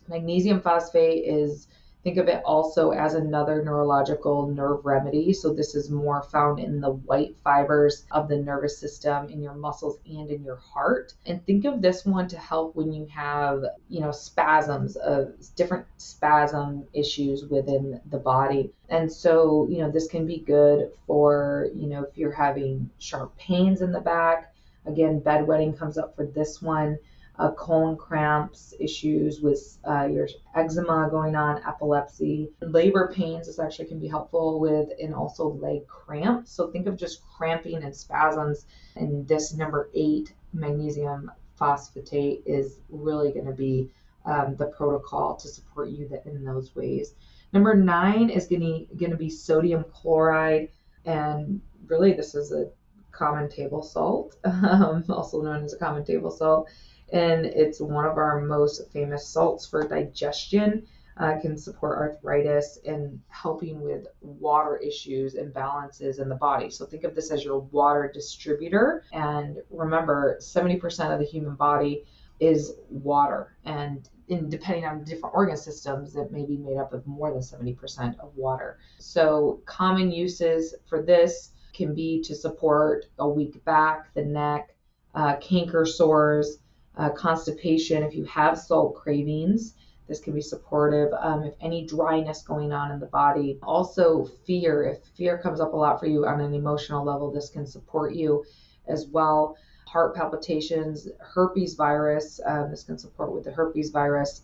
Magnesium 0.08 0.62
phosphate 0.62 1.26
is 1.26 1.68
think 2.04 2.18
of 2.18 2.28
it 2.28 2.42
also 2.44 2.92
as 2.92 3.14
another 3.14 3.64
neurological 3.64 4.48
nerve 4.48 4.86
remedy. 4.86 5.32
So 5.32 5.54
this 5.54 5.74
is 5.74 5.90
more 5.90 6.22
found 6.22 6.60
in 6.60 6.82
the 6.82 6.92
white 6.92 7.38
fibers 7.44 8.06
of 8.12 8.28
the 8.28 8.38
nervous 8.38 8.78
system 8.78 9.30
in 9.30 9.42
your 9.42 9.54
muscles 9.54 10.00
and 10.06 10.30
in 10.30 10.44
your 10.44 10.58
heart. 10.58 11.14
And 11.26 11.44
think 11.46 11.66
of 11.66 11.82
this 11.82 12.06
one 12.06 12.28
to 12.28 12.38
help 12.38 12.76
when 12.76 12.92
you 12.92 13.06
have, 13.06 13.64
you 13.88 14.02
know, 14.02 14.12
spasms 14.12 14.98
of 14.98 15.34
different 15.56 15.86
spasm 15.98 16.86
issues 16.94 17.46
within 17.46 18.02
the 18.10 18.20
body. 18.20 18.74
And 18.90 19.12
so, 19.12 19.68
you 19.70 19.78
know, 19.78 19.90
this 19.90 20.08
can 20.08 20.28
be 20.28 20.40
good 20.40 20.92
for, 21.08 21.70
you 21.74 21.88
know, 21.88 22.04
if 22.04 22.18
you're 22.18 22.32
having 22.32 22.90
sharp 23.00 23.38
pains 23.38 23.82
in 23.82 23.94
the 23.94 24.02
back. 24.02 24.54
Again, 24.86 25.22
bedwetting 25.22 25.78
comes 25.78 25.98
up 25.98 26.18
for 26.18 26.26
this 26.26 26.62
one 26.62 27.00
uh, 27.40 27.52
colon 27.52 27.98
cramps, 27.98 28.74
issues 28.80 29.42
with 29.42 29.78
uh, 29.88 30.06
your 30.06 30.28
eczema 30.56 31.08
going 31.10 31.36
on, 31.36 31.62
epilepsy, 31.68 32.52
labor 32.62 33.12
pains. 33.14 33.48
This 33.48 33.60
actually 33.60 33.86
can 33.86 34.00
be 34.00 34.08
helpful 34.08 34.60
with, 34.60 34.90
and 35.02 35.16
also 35.16 35.50
leg 35.50 35.88
cramps. 35.88 36.52
So 36.52 36.70
think 36.70 36.86
of 36.88 36.98
just 36.98 37.22
cramping 37.24 37.82
and 37.84 37.96
spasms. 37.96 38.66
And 38.96 39.28
this 39.28 39.54
number 39.54 39.90
eight, 39.96 40.34
magnesium 40.54 41.32
phosphatate, 41.60 42.44
is 42.46 42.80
really 42.90 43.32
going 43.32 43.48
to 43.48 43.54
be 43.54 43.90
um, 44.26 44.56
the 44.56 44.68
protocol 44.68 45.36
to 45.38 45.48
support 45.48 45.90
you 45.90 46.10
in 46.26 46.44
those 46.44 46.76
ways. 46.76 47.16
Number 47.52 47.76
nine 47.76 48.30
is 48.30 48.48
going 48.48 48.88
to 49.12 49.18
be 49.18 49.30
sodium 49.30 49.86
chloride, 49.92 50.70
and 51.06 51.62
really 51.88 52.14
this 52.14 52.36
is 52.36 52.52
a 52.52 52.70
common 53.12 53.50
table 53.50 53.82
salt, 53.84 54.36
um, 54.44 55.04
also 55.10 55.42
known 55.42 55.64
as 55.64 55.74
a 55.74 55.78
common 55.78 56.04
table 56.04 56.32
salt 56.32 56.70
and 57.12 57.46
it's 57.46 57.80
one 57.80 58.06
of 58.06 58.18
our 58.18 58.42
most 58.42 58.92
famous 58.92 59.28
salts 59.28 59.68
for 59.68 59.88
digestion. 59.88 60.88
Uh, 61.16 61.40
can 61.40 61.56
support 61.56 62.00
arthritis 62.00 62.80
and 62.88 63.22
helping 63.28 63.80
with 63.82 64.08
water 64.22 64.78
issues 64.78 65.36
and 65.36 65.54
balances 65.54 66.18
in 66.18 66.28
the 66.28 66.34
body. 66.34 66.72
So 66.72 66.88
think 66.88 67.04
of 67.04 67.14
this 67.14 67.30
as 67.30 67.46
your 67.46 67.60
water 67.60 68.10
distributor. 68.12 69.04
And 69.14 69.58
remember, 69.70 70.40
70% 70.42 71.14
of 71.14 71.20
the 71.20 71.26
human 71.26 71.54
body 71.54 72.04
is 72.40 72.74
water. 72.90 73.56
And 73.64 74.10
in, 74.28 74.50
depending 74.50 74.86
on 74.86 75.04
different 75.04 75.36
organ 75.36 75.58
systems, 75.58 76.16
it 76.16 76.32
may 76.32 76.46
be 76.46 76.58
made 76.58 76.78
up 76.78 76.94
of 76.94 77.06
more 77.06 77.32
than 77.32 77.42
70% 77.42 78.20
of 78.20 78.36
water. 78.36 78.80
So 78.98 79.62
common 79.66 80.12
uses 80.12 80.76
for 80.88 81.02
this 81.02 81.52
can 81.74 81.94
be 81.94 82.22
to 82.22 82.36
support 82.36 83.06
a 83.20 83.28
weak 83.28 83.64
back, 83.66 84.14
the 84.14 84.24
neck, 84.24 84.76
uh, 85.16 85.36
canker 85.38 85.86
sores, 85.86 86.60
uh, 86.98 87.10
constipation, 87.10 88.04
if 88.04 88.14
you 88.14 88.24
have 88.26 88.58
salt 88.58 88.96
cravings, 88.96 89.74
this 90.08 90.20
can 90.20 90.34
be 90.34 90.42
supportive. 90.42 91.12
Um, 91.14 91.44
if 91.44 91.56
any 91.62 91.86
dryness 91.86 92.42
going 92.44 92.72
on 92.72 92.92
in 92.92 93.00
the 93.00 93.06
body, 93.08 93.58
also 93.64 94.26
fear, 94.46 94.84
if 94.84 95.00
fear 95.16 95.38
comes 95.38 95.60
up 95.60 95.74
a 95.74 95.78
lot 95.78 96.00
for 96.00 96.08
you 96.08 96.26
on 96.26 96.42
an 96.42 96.54
emotional 96.54 97.04
level, 97.04 97.32
this 97.32 97.50
can 97.50 97.66
support 97.66 98.14
you 98.14 98.44
as 98.88 99.08
well. 99.08 99.56
Heart 99.88 100.16
palpitations, 100.16 101.08
herpes 101.20 101.76
virus, 101.76 102.40
um, 102.46 102.70
this 102.70 102.84
can 102.84 102.98
support 102.98 103.32
with 103.34 103.44
the 103.44 103.52
herpes 103.52 103.92
virus, 103.92 104.42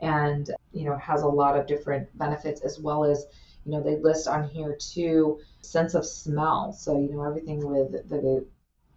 and 0.00 0.50
you 0.72 0.84
know 0.84 0.96
has 0.96 1.22
a 1.22 1.28
lot 1.28 1.58
of 1.58 1.66
different 1.66 2.16
benefits 2.18 2.60
as 2.62 2.78
well 2.80 3.04
as 3.04 3.26
you 3.64 3.72
know 3.72 3.82
they 3.82 3.96
list 3.96 4.26
on 4.28 4.48
here 4.48 4.76
too 4.76 5.40
sense 5.60 5.94
of 5.94 6.06
smell. 6.06 6.72
So 6.72 6.98
you 6.98 7.12
know 7.12 7.22
everything 7.22 7.66
with 7.66 8.08
the 8.08 8.46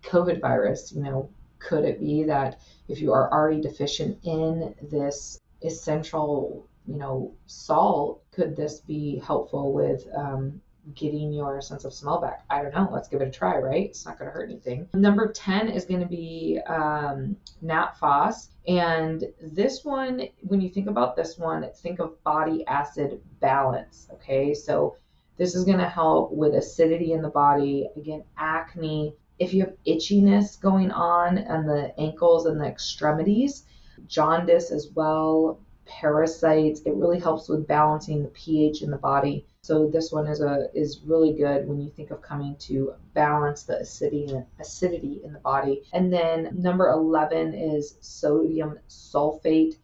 COVID 0.03 0.41
virus, 0.41 0.91
you 0.91 1.03
know 1.03 1.29
could 1.67 1.85
it 1.85 1.99
be 1.99 2.23
that 2.23 2.59
if 2.87 3.01
you 3.01 3.11
are 3.13 3.31
already 3.31 3.61
deficient 3.61 4.19
in 4.23 4.75
this 4.81 5.39
essential, 5.63 6.67
you 6.87 6.97
know, 6.97 7.33
salt, 7.47 8.23
could 8.31 8.55
this 8.55 8.79
be 8.79 9.19
helpful 9.25 9.73
with 9.73 10.05
um, 10.15 10.61
getting 10.93 11.33
your 11.33 11.61
sense 11.61 11.83
of 11.83 11.93
smell 11.93 12.21
back? 12.21 12.45
I 12.49 12.61
don't 12.61 12.73
know. 12.73 12.89
Let's 12.91 13.07
give 13.07 13.21
it 13.21 13.27
a 13.27 13.31
try, 13.31 13.57
right? 13.57 13.85
It's 13.85 14.05
not 14.05 14.19
going 14.19 14.29
to 14.29 14.33
hurt 14.33 14.49
anything. 14.49 14.87
Number 14.93 15.31
10 15.31 15.69
is 15.69 15.85
going 15.85 16.01
to 16.01 16.05
be 16.05 16.59
um, 16.67 17.35
NatPhos. 17.63 18.49
And 18.67 19.23
this 19.41 19.83
one, 19.83 20.27
when 20.41 20.61
you 20.61 20.69
think 20.69 20.87
about 20.87 21.15
this 21.15 21.37
one, 21.37 21.67
think 21.81 21.99
of 21.99 22.21
body 22.23 22.65
acid 22.67 23.21
balance. 23.39 24.07
Okay. 24.13 24.53
So 24.53 24.97
this 25.37 25.55
is 25.55 25.65
going 25.65 25.79
to 25.79 25.89
help 25.89 26.31
with 26.31 26.53
acidity 26.53 27.11
in 27.11 27.21
the 27.21 27.29
body, 27.29 27.89
again, 27.95 28.23
acne, 28.37 29.15
if 29.39 29.53
you 29.53 29.65
have 29.65 29.73
itchiness 29.85 30.59
going 30.59 30.91
on 30.91 31.39
on 31.47 31.65
the 31.65 31.93
ankles 31.99 32.45
and 32.45 32.59
the 32.59 32.65
extremities, 32.65 33.63
jaundice 34.07 34.71
as 34.71 34.89
well, 34.95 35.59
parasites, 35.85 36.81
it 36.81 36.95
really 36.95 37.19
helps 37.19 37.47
with 37.47 37.67
balancing 37.67 38.23
the 38.23 38.29
pH 38.29 38.81
in 38.81 38.89
the 38.89 38.97
body. 38.97 39.45
So 39.61 39.87
this 39.87 40.11
one 40.11 40.27
is 40.27 40.41
a 40.41 40.67
is 40.73 41.01
really 41.05 41.33
good 41.33 41.67
when 41.67 41.81
you 41.81 41.89
think 41.89 42.11
of 42.11 42.21
coming 42.21 42.55
to 42.67 42.93
balance 43.13 43.63
the 43.63 43.79
acidity 43.79 44.31
acidity 44.59 45.21
in 45.23 45.33
the 45.33 45.39
body. 45.39 45.83
And 45.93 46.11
then 46.11 46.49
number 46.53 46.89
11 46.89 47.53
is 47.53 47.97
sodium 47.99 48.79
sulfate. 48.89 49.77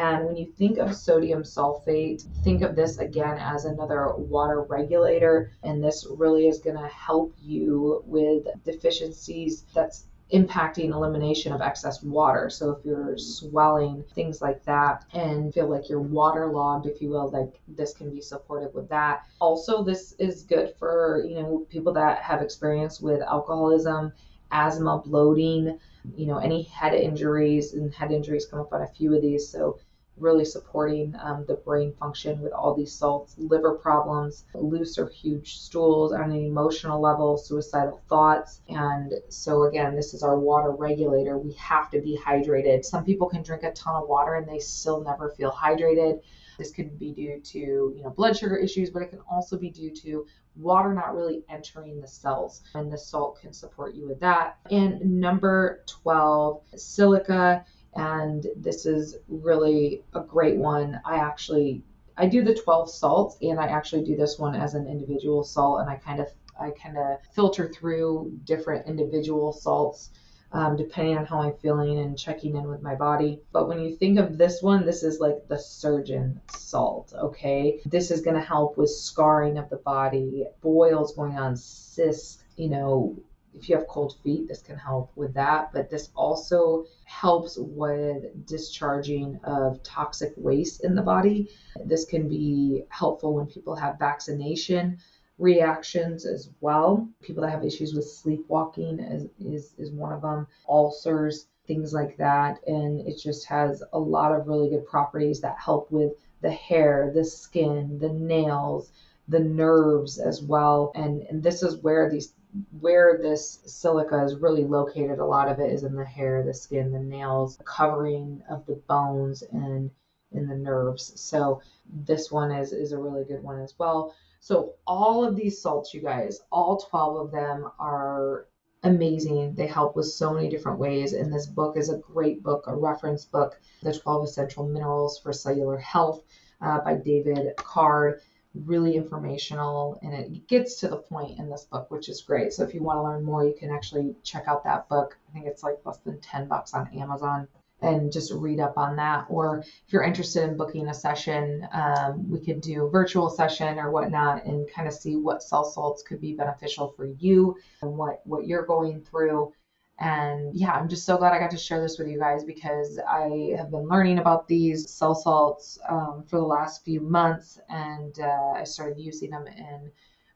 And 0.00 0.24
when 0.24 0.36
you 0.38 0.46
think 0.46 0.78
of 0.78 0.96
sodium 0.96 1.42
sulfate, 1.42 2.24
think 2.42 2.62
of 2.62 2.74
this 2.74 2.96
again 2.96 3.36
as 3.38 3.66
another 3.66 4.14
water 4.16 4.62
regulator. 4.62 5.52
And 5.62 5.84
this 5.84 6.06
really 6.10 6.48
is 6.48 6.58
going 6.58 6.78
to 6.78 6.88
help 6.88 7.34
you 7.38 8.02
with 8.06 8.46
deficiencies 8.64 9.66
that's 9.74 10.06
impacting 10.32 10.94
elimination 10.94 11.52
of 11.52 11.60
excess 11.60 12.02
water. 12.02 12.48
So 12.48 12.70
if 12.70 12.82
you're 12.82 13.18
swelling, 13.18 14.02
things 14.14 14.40
like 14.40 14.64
that, 14.64 15.04
and 15.12 15.52
feel 15.52 15.68
like 15.68 15.90
you're 15.90 16.00
waterlogged, 16.00 16.86
if 16.86 17.02
you 17.02 17.10
will, 17.10 17.28
like 17.28 17.60
this 17.68 17.92
can 17.92 18.10
be 18.10 18.22
supportive 18.22 18.72
with 18.72 18.88
that. 18.88 19.26
Also, 19.38 19.84
this 19.84 20.12
is 20.12 20.44
good 20.44 20.74
for, 20.78 21.22
you 21.28 21.34
know, 21.34 21.66
people 21.68 21.92
that 21.92 22.22
have 22.22 22.40
experience 22.40 23.02
with 23.02 23.20
alcoholism, 23.20 24.14
asthma, 24.50 25.02
bloating, 25.04 25.78
you 26.16 26.26
know, 26.26 26.38
any 26.38 26.62
head 26.62 26.94
injuries, 26.94 27.74
and 27.74 27.92
head 27.92 28.12
injuries 28.12 28.46
come 28.46 28.60
up 28.60 28.72
on 28.72 28.80
a 28.80 28.88
few 28.88 29.14
of 29.14 29.20
these. 29.20 29.46
So 29.46 29.78
really 30.20 30.44
supporting 30.44 31.14
um, 31.20 31.44
the 31.48 31.54
brain 31.54 31.92
function 31.98 32.40
with 32.40 32.52
all 32.52 32.74
these 32.74 32.92
salts, 32.92 33.34
liver 33.38 33.74
problems, 33.74 34.44
loose 34.54 34.98
or 34.98 35.08
huge 35.08 35.58
stools 35.58 36.12
on 36.12 36.30
an 36.30 36.44
emotional 36.44 37.00
level, 37.00 37.36
suicidal 37.36 38.00
thoughts. 38.08 38.60
And 38.68 39.14
so, 39.28 39.64
again, 39.64 39.96
this 39.96 40.14
is 40.14 40.22
our 40.22 40.38
water 40.38 40.70
regulator. 40.70 41.38
We 41.38 41.54
have 41.54 41.90
to 41.90 42.00
be 42.00 42.18
hydrated. 42.18 42.84
Some 42.84 43.04
people 43.04 43.28
can 43.28 43.42
drink 43.42 43.62
a 43.62 43.72
ton 43.72 43.96
of 43.96 44.08
water 44.08 44.34
and 44.34 44.48
they 44.48 44.58
still 44.58 45.02
never 45.02 45.30
feel 45.30 45.50
hydrated. 45.50 46.20
This 46.58 46.72
could 46.72 46.98
be 46.98 47.12
due 47.12 47.40
to, 47.40 47.58
you 47.58 48.02
know, 48.02 48.10
blood 48.10 48.36
sugar 48.36 48.56
issues, 48.56 48.90
but 48.90 49.02
it 49.02 49.08
can 49.08 49.20
also 49.30 49.56
be 49.56 49.70
due 49.70 49.94
to 50.02 50.26
water 50.56 50.92
not 50.92 51.14
really 51.14 51.42
entering 51.48 52.00
the 52.00 52.06
cells. 52.06 52.62
And 52.74 52.92
the 52.92 52.98
salt 52.98 53.40
can 53.40 53.52
support 53.52 53.94
you 53.94 54.06
with 54.06 54.20
that. 54.20 54.58
And 54.70 55.20
number 55.20 55.82
12, 55.86 56.60
silica 56.76 57.64
and 57.94 58.46
this 58.56 58.86
is 58.86 59.16
really 59.28 60.02
a 60.14 60.20
great 60.20 60.56
one. 60.56 61.00
I 61.04 61.16
actually 61.16 61.82
I 62.16 62.26
do 62.26 62.42
the 62.44 62.54
12 62.54 62.90
salts 62.90 63.38
and 63.40 63.58
I 63.58 63.66
actually 63.66 64.04
do 64.04 64.16
this 64.16 64.38
one 64.38 64.54
as 64.54 64.74
an 64.74 64.86
individual 64.86 65.42
salt 65.42 65.80
and 65.80 65.88
I 65.88 65.96
kind 65.96 66.20
of 66.20 66.28
I 66.60 66.70
kind 66.70 66.98
of 66.98 67.18
filter 67.34 67.68
through 67.68 68.38
different 68.44 68.86
individual 68.86 69.52
salts 69.52 70.10
um, 70.52 70.76
depending 70.76 71.16
on 71.16 71.26
how 71.26 71.40
I'm 71.40 71.54
feeling 71.54 71.98
and 72.00 72.18
checking 72.18 72.56
in 72.56 72.64
with 72.64 72.82
my 72.82 72.94
body. 72.94 73.40
But 73.52 73.68
when 73.68 73.80
you 73.80 73.94
think 73.96 74.18
of 74.18 74.36
this 74.36 74.62
one, 74.62 74.84
this 74.84 75.02
is 75.02 75.20
like 75.20 75.46
the 75.48 75.58
surgeon 75.58 76.40
salt, 76.50 77.12
okay? 77.16 77.80
This 77.86 78.10
is 78.10 78.20
going 78.20 78.34
to 78.36 78.42
help 78.42 78.76
with 78.76 78.90
scarring 78.90 79.58
of 79.58 79.70
the 79.70 79.76
body, 79.76 80.46
boils 80.60 81.14
going 81.14 81.38
on, 81.38 81.56
cysts, 81.56 82.42
you 82.56 82.68
know, 82.68 83.16
if 83.54 83.68
you 83.68 83.76
have 83.76 83.86
cold 83.88 84.16
feet, 84.22 84.48
this 84.48 84.62
can 84.62 84.76
help 84.76 85.10
with 85.16 85.34
that. 85.34 85.72
But 85.72 85.90
this 85.90 86.10
also 86.14 86.84
helps 87.04 87.58
with 87.58 88.46
discharging 88.46 89.38
of 89.44 89.82
toxic 89.82 90.32
waste 90.36 90.84
in 90.84 90.94
the 90.94 91.02
body. 91.02 91.50
This 91.84 92.04
can 92.04 92.28
be 92.28 92.84
helpful 92.88 93.34
when 93.34 93.46
people 93.46 93.74
have 93.76 93.98
vaccination 93.98 94.98
reactions 95.38 96.26
as 96.26 96.50
well. 96.60 97.08
People 97.22 97.42
that 97.42 97.50
have 97.50 97.64
issues 97.64 97.94
with 97.94 98.08
sleepwalking 98.08 99.00
is, 99.00 99.26
is, 99.40 99.74
is 99.78 99.90
one 99.90 100.12
of 100.12 100.22
them, 100.22 100.46
ulcers, 100.68 101.46
things 101.66 101.92
like 101.92 102.16
that. 102.18 102.60
And 102.66 103.06
it 103.06 103.18
just 103.18 103.46
has 103.46 103.82
a 103.92 103.98
lot 103.98 104.32
of 104.32 104.46
really 104.46 104.68
good 104.68 104.86
properties 104.86 105.40
that 105.40 105.58
help 105.58 105.90
with 105.90 106.12
the 106.42 106.50
hair, 106.50 107.10
the 107.14 107.24
skin, 107.24 107.98
the 107.98 108.12
nails, 108.12 108.92
the 109.28 109.40
nerves 109.40 110.18
as 110.18 110.42
well. 110.42 110.92
And, 110.94 111.22
and 111.22 111.42
this 111.42 111.62
is 111.62 111.82
where 111.82 112.10
these 112.10 112.34
where 112.80 113.18
this 113.20 113.60
silica 113.66 114.24
is 114.24 114.36
really 114.36 114.64
located, 114.64 115.18
a 115.18 115.24
lot 115.24 115.48
of 115.48 115.60
it 115.60 115.72
is 115.72 115.84
in 115.84 115.94
the 115.94 116.04
hair, 116.04 116.42
the 116.42 116.54
skin, 116.54 116.92
the 116.92 116.98
nails, 116.98 117.56
the 117.56 117.64
covering 117.64 118.42
of 118.50 118.66
the 118.66 118.76
bones 118.88 119.42
and 119.52 119.90
in 120.32 120.46
the 120.46 120.54
nerves. 120.54 121.20
So 121.20 121.60
this 121.92 122.30
one 122.30 122.50
is 122.50 122.72
is 122.72 122.92
a 122.92 122.98
really 122.98 123.24
good 123.24 123.42
one 123.42 123.60
as 123.60 123.74
well. 123.78 124.14
So 124.40 124.74
all 124.86 125.24
of 125.24 125.36
these 125.36 125.60
salts, 125.60 125.92
you 125.92 126.00
guys, 126.00 126.40
all 126.50 126.78
12 126.78 127.26
of 127.26 127.30
them 127.30 127.70
are 127.78 128.46
amazing. 128.82 129.54
They 129.54 129.66
help 129.66 129.96
with 129.96 130.06
so 130.06 130.32
many 130.32 130.48
different 130.48 130.78
ways. 130.78 131.12
And 131.12 131.32
this 131.32 131.46
book 131.46 131.76
is 131.76 131.90
a 131.90 131.98
great 131.98 132.42
book, 132.42 132.64
a 132.66 132.74
reference 132.74 133.24
book, 133.24 133.60
The 133.82 133.92
12 133.92 134.24
Essential 134.24 134.66
Minerals 134.66 135.18
for 135.18 135.32
Cellular 135.32 135.76
Health 135.76 136.22
uh, 136.62 136.80
by 136.80 136.94
David 136.94 137.54
Card 137.56 138.22
really 138.54 138.96
informational 138.96 139.98
and 140.02 140.12
it 140.12 140.48
gets 140.48 140.80
to 140.80 140.88
the 140.88 140.96
point 140.96 141.38
in 141.38 141.48
this 141.48 141.64
book, 141.64 141.90
which 141.90 142.08
is 142.08 142.22
great. 142.22 142.52
So 142.52 142.64
if 142.64 142.74
you 142.74 142.82
want 142.82 142.98
to 142.98 143.02
learn 143.02 143.24
more, 143.24 143.44
you 143.44 143.54
can 143.58 143.70
actually 143.70 144.14
check 144.22 144.44
out 144.48 144.64
that 144.64 144.88
book. 144.88 145.16
I 145.28 145.32
think 145.32 145.46
it's 145.46 145.62
like 145.62 145.78
less 145.84 145.98
than 145.98 146.20
10 146.20 146.48
bucks 146.48 146.74
on 146.74 146.88
Amazon 146.94 147.48
and 147.82 148.12
just 148.12 148.32
read 148.32 148.60
up 148.60 148.76
on 148.76 148.96
that. 148.96 149.26
Or 149.28 149.60
if 149.60 149.92
you're 149.92 150.02
interested 150.02 150.48
in 150.48 150.56
booking 150.56 150.88
a 150.88 150.94
session, 150.94 151.66
um, 151.72 152.28
we 152.28 152.40
could 152.40 152.60
do 152.60 152.86
a 152.86 152.90
virtual 152.90 153.30
session 153.30 153.78
or 153.78 153.90
whatnot 153.90 154.44
and 154.44 154.70
kind 154.70 154.86
of 154.86 154.94
see 154.94 155.16
what 155.16 155.42
cell 155.42 155.64
salts 155.64 156.02
could 156.02 156.20
be 156.20 156.34
beneficial 156.34 156.92
for 156.96 157.06
you 157.06 157.56
and 157.82 157.90
what, 157.96 158.20
what 158.24 158.46
you're 158.46 158.66
going 158.66 159.00
through. 159.02 159.52
And 160.00 160.54
yeah, 160.54 160.72
I'm 160.72 160.88
just 160.88 161.04
so 161.04 161.18
glad 161.18 161.34
I 161.34 161.38
got 161.38 161.50
to 161.50 161.58
share 161.58 161.80
this 161.80 161.98
with 161.98 162.08
you 162.08 162.18
guys 162.18 162.42
because 162.42 162.98
I 163.06 163.54
have 163.58 163.70
been 163.70 163.86
learning 163.86 164.18
about 164.18 164.48
these 164.48 164.90
cell 164.90 165.14
salts 165.14 165.78
um, 165.88 166.24
for 166.26 166.38
the 166.38 166.44
last 166.44 166.84
few 166.84 167.02
months 167.02 167.58
and 167.68 168.18
uh, 168.18 168.52
I 168.56 168.64
started 168.64 168.98
using 168.98 169.30
them 169.30 169.46
in 169.46 169.90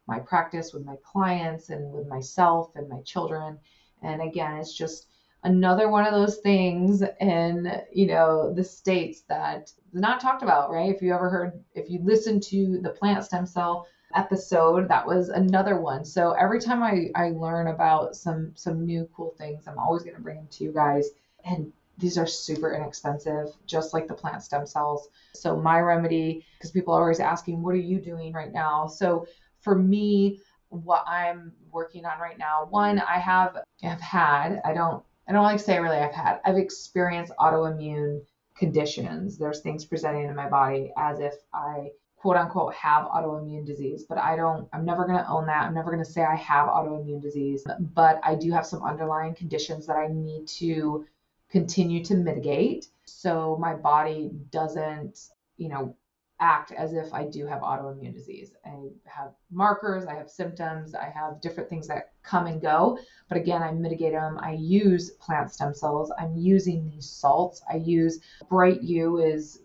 my 0.06 0.18
practice 0.18 0.74
with 0.74 0.84
my 0.84 0.96
clients 1.02 1.70
and 1.70 1.92
with 1.92 2.06
myself 2.06 2.72
and 2.74 2.88
my 2.90 3.00
children. 3.00 3.58
And 4.02 4.20
again, 4.20 4.58
it's 4.58 4.76
just 4.76 5.06
another 5.44 5.88
one 5.88 6.06
of 6.06 6.12
those 6.12 6.38
things 6.38 7.02
in 7.20 7.80
you 7.92 8.06
know 8.06 8.52
the 8.52 8.64
states 8.64 9.22
that 9.28 9.70
not 9.92 10.18
talked 10.18 10.42
about 10.42 10.70
right 10.70 10.94
if 10.94 11.02
you 11.02 11.14
ever 11.14 11.28
heard 11.28 11.62
if 11.74 11.90
you 11.90 12.00
listen 12.02 12.40
to 12.40 12.80
the 12.82 12.88
plant 12.88 13.22
stem 13.22 13.44
cell 13.44 13.86
episode 14.14 14.88
that 14.88 15.06
was 15.06 15.28
another 15.28 15.80
one. 15.80 16.04
So 16.04 16.32
every 16.32 16.60
time 16.60 16.82
i 16.82 17.10
i 17.14 17.30
learn 17.30 17.68
about 17.68 18.16
some 18.16 18.52
some 18.54 18.84
new 18.84 19.08
cool 19.14 19.34
things 19.38 19.66
i'm 19.66 19.78
always 19.78 20.02
going 20.02 20.16
to 20.16 20.22
bring 20.22 20.36
them 20.36 20.48
to 20.52 20.64
you 20.64 20.72
guys. 20.72 21.10
And 21.44 21.72
these 21.98 22.18
are 22.18 22.26
super 22.26 22.74
inexpensive 22.74 23.48
just 23.66 23.94
like 23.94 24.08
the 24.08 24.14
plant 24.14 24.42
stem 24.42 24.66
cells. 24.66 25.08
So 25.34 25.56
my 25.56 25.80
remedy 25.80 26.44
because 26.58 26.70
people 26.70 26.94
are 26.94 27.02
always 27.02 27.20
asking 27.20 27.62
what 27.62 27.74
are 27.74 27.78
you 27.78 28.00
doing 28.00 28.32
right 28.32 28.52
now? 28.52 28.86
So 28.86 29.26
for 29.60 29.74
me 29.74 30.40
what 30.68 31.04
i'm 31.06 31.52
working 31.70 32.04
on 32.04 32.18
right 32.18 32.36
now 32.36 32.66
one 32.68 32.98
i 32.98 33.16
have 33.16 33.58
have 33.80 34.00
had 34.00 34.60
i 34.64 34.74
don't 34.74 35.04
i 35.28 35.32
don't 35.32 35.44
like 35.44 35.58
to 35.58 35.62
say 35.62 35.78
really 35.78 35.98
i've 35.98 36.12
had 36.12 36.40
i've 36.44 36.56
experienced 36.56 37.32
autoimmune 37.38 38.20
conditions. 38.56 39.36
There's 39.36 39.60
things 39.60 39.84
presenting 39.84 40.24
in 40.28 40.34
my 40.34 40.48
body 40.48 40.92
as 40.96 41.20
if 41.20 41.34
i 41.52 41.88
quote 42.24 42.38
unquote 42.38 42.72
have 42.72 43.04
autoimmune 43.08 43.66
disease, 43.66 44.06
but 44.08 44.16
I 44.16 44.34
don't, 44.34 44.66
I'm 44.72 44.86
never 44.86 45.04
going 45.04 45.18
to 45.18 45.28
own 45.28 45.44
that. 45.48 45.64
I'm 45.64 45.74
never 45.74 45.90
going 45.90 46.02
to 46.02 46.10
say 46.10 46.22
I 46.22 46.36
have 46.36 46.70
autoimmune 46.70 47.20
disease, 47.20 47.62
but 47.78 48.18
I 48.22 48.34
do 48.34 48.50
have 48.50 48.64
some 48.64 48.82
underlying 48.82 49.34
conditions 49.34 49.86
that 49.86 49.96
I 49.96 50.08
need 50.10 50.48
to 50.60 51.04
continue 51.50 52.02
to 52.06 52.14
mitigate 52.14 52.86
so 53.04 53.58
my 53.60 53.74
body 53.74 54.30
doesn't, 54.50 55.18
you 55.58 55.68
know, 55.68 55.94
act 56.40 56.72
as 56.72 56.92
if 56.92 57.12
I 57.14 57.24
do 57.24 57.46
have 57.46 57.60
autoimmune 57.60 58.12
disease. 58.12 58.54
I 58.64 58.88
have 59.04 59.32
markers, 59.50 60.04
I 60.06 60.14
have 60.14 60.28
symptoms, 60.28 60.94
I 60.94 61.08
have 61.14 61.40
different 61.40 61.68
things 61.70 61.86
that 61.88 62.12
come 62.22 62.46
and 62.46 62.60
go. 62.60 62.98
But 63.28 63.38
again, 63.38 63.62
I 63.62 63.70
mitigate 63.70 64.12
them. 64.12 64.38
I 64.42 64.52
use 64.52 65.10
plant 65.10 65.52
stem 65.52 65.74
cells. 65.74 66.12
I'm 66.18 66.36
using 66.36 66.84
these 66.84 67.08
salts. 67.08 67.62
I 67.70 67.76
use 67.76 68.20
Bright 68.48 68.82
U 68.82 69.18
is 69.18 69.60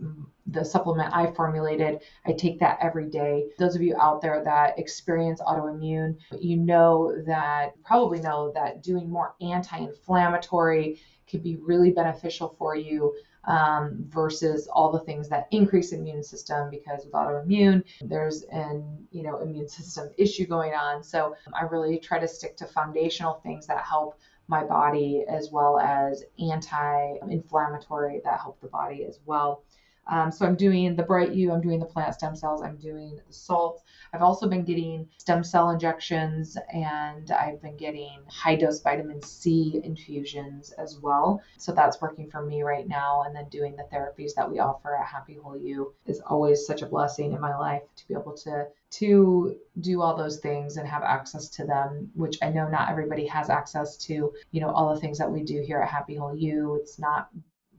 the 0.47 0.63
supplement 0.63 1.15
I 1.15 1.31
formulated. 1.31 1.99
I 2.25 2.33
take 2.33 2.59
that 2.59 2.77
every 2.81 3.09
day. 3.09 3.45
Those 3.57 3.75
of 3.75 3.81
you 3.81 3.95
out 3.99 4.21
there 4.21 4.43
that 4.43 4.77
experience 4.77 5.41
autoimmune, 5.41 6.17
you 6.39 6.57
know 6.57 7.15
that 7.25 7.73
probably 7.83 8.19
know 8.19 8.51
that 8.53 8.83
doing 8.83 9.09
more 9.09 9.35
anti-inflammatory 9.41 10.99
could 11.29 11.43
be 11.43 11.57
really 11.57 11.91
beneficial 11.91 12.55
for 12.57 12.75
you 12.75 13.13
um, 13.49 14.05
versus 14.07 14.67
all 14.71 14.91
the 14.91 14.99
things 14.99 15.27
that 15.27 15.47
increase 15.51 15.91
immune 15.91 16.23
system 16.23 16.69
because 16.69 17.03
with 17.03 17.13
autoimmune 17.13 17.83
there's 18.01 18.43
an 18.43 19.07
you 19.11 19.23
know 19.23 19.39
immune 19.41 19.67
system 19.77 20.09
issue 20.17 20.45
going 20.45 20.73
on. 20.73 21.03
So 21.03 21.35
i 21.53 21.63
really 21.63 21.97
try 21.97 22.19
to 22.19 22.27
stick 22.27 22.55
to 22.57 22.65
foundational 22.65 23.41
things 23.43 23.67
that 23.67 23.83
help 23.83 24.19
my 24.47 24.63
body 24.63 25.25
as 25.29 25.49
well 25.51 25.79
as 25.79 26.23
anti-inflammatory 26.39 28.21
that 28.23 28.39
help 28.39 28.59
the 28.61 28.67
body 28.67 29.03
as 29.03 29.19
well 29.25 29.63
um, 30.09 30.31
so 30.31 30.45
I'm 30.45 30.55
doing 30.55 30.95
the 30.95 31.03
Bright 31.03 31.33
U, 31.33 31.51
I'm 31.51 31.61
doing 31.61 31.79
the 31.79 31.85
plant 31.85 32.15
stem 32.15 32.35
cells, 32.35 32.61
I'm 32.61 32.77
doing 32.77 33.19
the 33.27 33.33
salts. 33.33 33.83
I've 34.11 34.23
also 34.23 34.49
been 34.49 34.63
getting 34.63 35.07
stem 35.17 35.43
cell 35.43 35.69
injections 35.69 36.57
and 36.73 37.29
I've 37.31 37.61
been 37.61 37.77
getting 37.77 38.19
high 38.27 38.55
dose 38.55 38.81
vitamin 38.81 39.21
C 39.21 39.79
infusions 39.83 40.71
as 40.71 40.99
well. 40.99 41.41
So 41.57 41.71
that's 41.71 42.01
working 42.01 42.29
for 42.29 42.43
me 42.43 42.63
right 42.63 42.87
now. 42.87 43.23
And 43.25 43.35
then 43.35 43.47
doing 43.49 43.75
the 43.75 43.87
therapies 43.93 44.33
that 44.35 44.49
we 44.49 44.59
offer 44.59 44.95
at 44.95 45.05
Happy 45.05 45.35
Whole 45.35 45.57
You 45.57 45.93
is 46.07 46.21
always 46.21 46.65
such 46.65 46.81
a 46.81 46.87
blessing 46.87 47.33
in 47.33 47.39
my 47.39 47.55
life 47.55 47.83
to 47.95 48.07
be 48.07 48.15
able 48.15 48.35
to 48.37 48.65
to 48.91 49.55
do 49.81 50.01
all 50.01 50.17
those 50.17 50.39
things 50.39 50.77
and 50.77 50.87
have 50.87 51.03
access 51.03 51.47
to 51.47 51.63
them 51.63 52.09
which 52.15 52.39
i 52.41 52.49
know 52.49 52.67
not 52.67 52.89
everybody 52.89 53.27
has 53.27 53.47
access 53.47 53.97
to 53.97 54.33
you 54.51 54.59
know 54.59 54.71
all 54.71 54.93
the 54.93 54.99
things 54.99 55.19
that 55.19 55.31
we 55.31 55.43
do 55.43 55.61
here 55.61 55.79
at 55.79 55.87
happy 55.87 56.15
whole 56.15 56.35
you 56.35 56.75
it's 56.81 56.97
not 56.97 57.29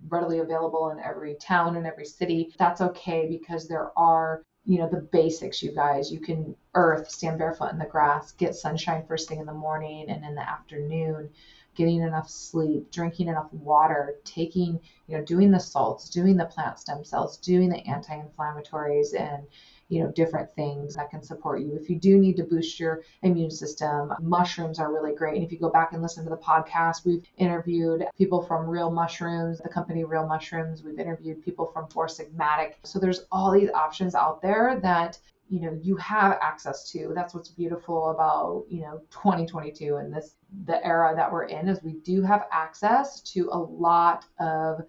readily 0.09 0.39
available 0.39 0.91
in 0.91 1.01
every 1.01 1.35
town 1.35 1.77
and 1.77 1.87
every 1.87 2.05
city. 2.05 2.53
That's 2.59 2.81
okay 2.81 3.27
because 3.29 3.69
there 3.69 3.97
are 3.99 4.43
you 4.65 4.79
know 4.79 4.89
the 4.89 5.01
basics 5.01 5.63
you 5.63 5.73
guys 5.73 6.13
you 6.13 6.21
can 6.21 6.55
earth 6.75 7.11
stand 7.11 7.39
barefoot 7.39 7.73
in 7.73 7.79
the 7.79 7.87
grass 7.87 8.33
get 8.33 8.55
sunshine 8.55 9.05
first 9.09 9.29
thing 9.29 9.41
in 9.41 9.47
the 9.47 9.53
morning 9.53 10.09
and 10.11 10.25
in 10.25 10.35
the 10.35 10.49
afternoon 10.49 11.31
getting 11.75 12.03
enough 12.03 12.29
sleep 12.29 12.91
drinking 12.91 13.29
enough 13.29 13.51
water 13.53 14.17
taking 14.25 14.79
you 15.07 15.17
know 15.17 15.25
doing 15.25 15.51
the 15.51 15.59
salts 15.59 16.11
doing 16.11 16.37
the 16.37 16.45
plant 16.45 16.79
stem 16.79 17.03
cells 17.03 17.39
doing 17.39 17.71
the 17.71 17.87
anti-inflammatories 17.89 19.19
and 19.19 19.47
you 19.91 20.03
know, 20.03 20.11
different 20.13 20.51
things 20.55 20.95
that 20.95 21.11
can 21.11 21.23
support 21.23 21.61
you. 21.61 21.75
If 21.75 21.91
you 21.91 21.97
do 21.97 22.17
need 22.19 22.37
to 22.37 22.45
boost 22.45 22.81
your 22.81 23.03
immune 23.23 23.51
system, 23.51 24.13
mushrooms 24.21 24.79
are 24.79 24.93
really 24.93 25.15
great. 25.15 25.35
And 25.35 25.45
if 25.45 25.53
you 25.53 25.59
go 25.59 25.69
back 25.69 25.93
and 25.93 26.01
listen 26.01 26.25
to 26.25 26.31
the 26.31 26.37
podcast, 26.37 27.05
we've 27.05 27.25
interviewed 27.37 28.07
people 28.17 28.41
from 28.41 28.67
Real 28.67 28.91
Mushrooms, 28.91 29.59
the 29.59 29.69
company 29.69 30.05
Real 30.05 30.27
Mushrooms. 30.27 30.83
We've 30.83 30.99
interviewed 30.99 31.45
people 31.45 31.67
from 31.67 31.89
Four 31.89 32.07
Sigmatic. 32.07 32.75
So 32.85 32.99
there's 32.99 33.27
all 33.33 33.51
these 33.51 33.71
options 33.71 34.15
out 34.15 34.41
there 34.41 34.79
that 34.83 35.19
you 35.49 35.61
know 35.61 35.77
you 35.83 35.97
have 35.97 36.39
access 36.41 36.89
to 36.93 37.11
that's 37.13 37.35
what's 37.35 37.49
beautiful 37.49 38.11
about 38.11 38.65
you 38.69 38.83
know 38.83 39.01
2022 39.11 39.97
and 39.97 40.15
this 40.15 40.37
the 40.67 40.85
era 40.87 41.13
that 41.17 41.31
we're 41.31 41.45
in 41.45 41.69
is 41.69 41.83
we 41.83 41.95
do 42.05 42.23
have 42.23 42.47
access 42.53 43.21
to 43.21 43.51
a 43.53 43.59
lot 43.59 44.25
of 44.39 44.81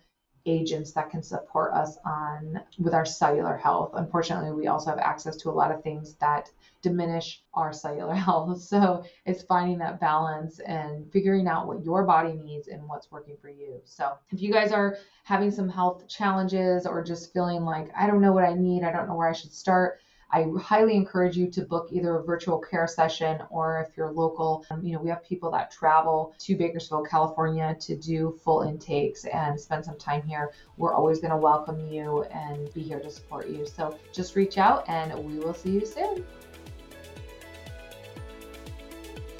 agents 0.46 0.92
that 0.94 1.10
can 1.10 1.22
support 1.24 1.74
us 1.74 1.98
on 2.06 2.62
with 2.78 2.94
our 2.94 3.06
cellular 3.06 3.58
health. 3.58 3.92
Unfortunately 3.94 4.52
we 4.52 4.68
also 4.68 4.90
have 4.90 5.00
access 5.00 5.36
to 5.38 5.50
a 5.50 5.52
lot 5.52 5.72
of 5.72 5.84
things 5.84 6.16
that 6.16 6.50
diminish 6.82 7.42
our 7.54 7.72
cellular 7.74 8.14
health. 8.28 8.62
So 8.62 9.04
it's 9.26 9.44
finding 9.44 9.78
that 9.80 10.00
balance 10.00 10.60
and 10.60 11.12
figuring 11.12 11.48
out 11.48 11.68
what 11.68 11.84
your 11.84 12.04
body 12.04 12.34
needs 12.34 12.68
and 12.68 12.88
what's 12.88 13.12
working 13.12 13.38
for 13.42 13.50
you. 13.50 13.82
So 13.86 14.14
if 14.32 14.42
you 14.42 14.52
guys 14.52 14.72
are 14.72 14.98
having 15.24 15.52
some 15.52 15.70
health 15.70 16.08
challenges 16.08 16.86
or 16.86 17.04
just 17.04 17.32
feeling 17.32 17.64
like 17.64 17.92
i 17.96 18.08
don't 18.08 18.22
know 18.22 18.34
what 18.34 18.44
i 18.44 18.54
need. 18.54 18.84
I 18.84 18.92
don't 18.92 19.08
know 19.08 19.16
where 19.16 19.30
i 19.30 19.34
should 19.34 19.54
start 19.54 20.00
I 20.34 20.46
highly 20.62 20.96
encourage 20.96 21.36
you 21.36 21.50
to 21.52 21.64
book 21.64 21.90
either 21.92 22.16
a 22.16 22.24
virtual 22.24 22.58
care 22.58 22.88
session 22.88 23.42
or 23.50 23.86
if 23.86 23.98
you're 23.98 24.12
local, 24.12 24.66
um, 24.72 24.82
you 24.84 24.94
know, 24.94 25.02
we 25.02 25.10
have 25.10 25.24
people 25.26 25.52
that 25.52 25.72
travel 25.72 26.34
to 26.40 26.56
Bakersfield, 26.56 27.10
California 27.10 27.76
to 27.82 27.98
do 27.98 28.40
full 28.44 28.62
intakes 28.62 29.26
and 29.26 29.60
spend 29.60 29.84
some 29.84 29.98
time 29.98 30.22
here. 30.22 30.52
We're 30.78 30.94
always 30.94 31.20
going 31.20 31.32
to 31.32 31.38
welcome 31.38 31.86
you 31.92 32.24
and 32.24 32.74
be 32.74 32.82
here 32.82 33.00
to 33.00 33.10
support 33.10 33.50
you. 33.50 33.66
So 33.66 33.98
just 34.14 34.38
reach 34.38 34.58
out 34.58 34.88
and 34.88 35.14
we 35.26 35.38
will 35.40 35.54
see 35.54 35.72
you 35.72 35.86
soon. 35.86 36.24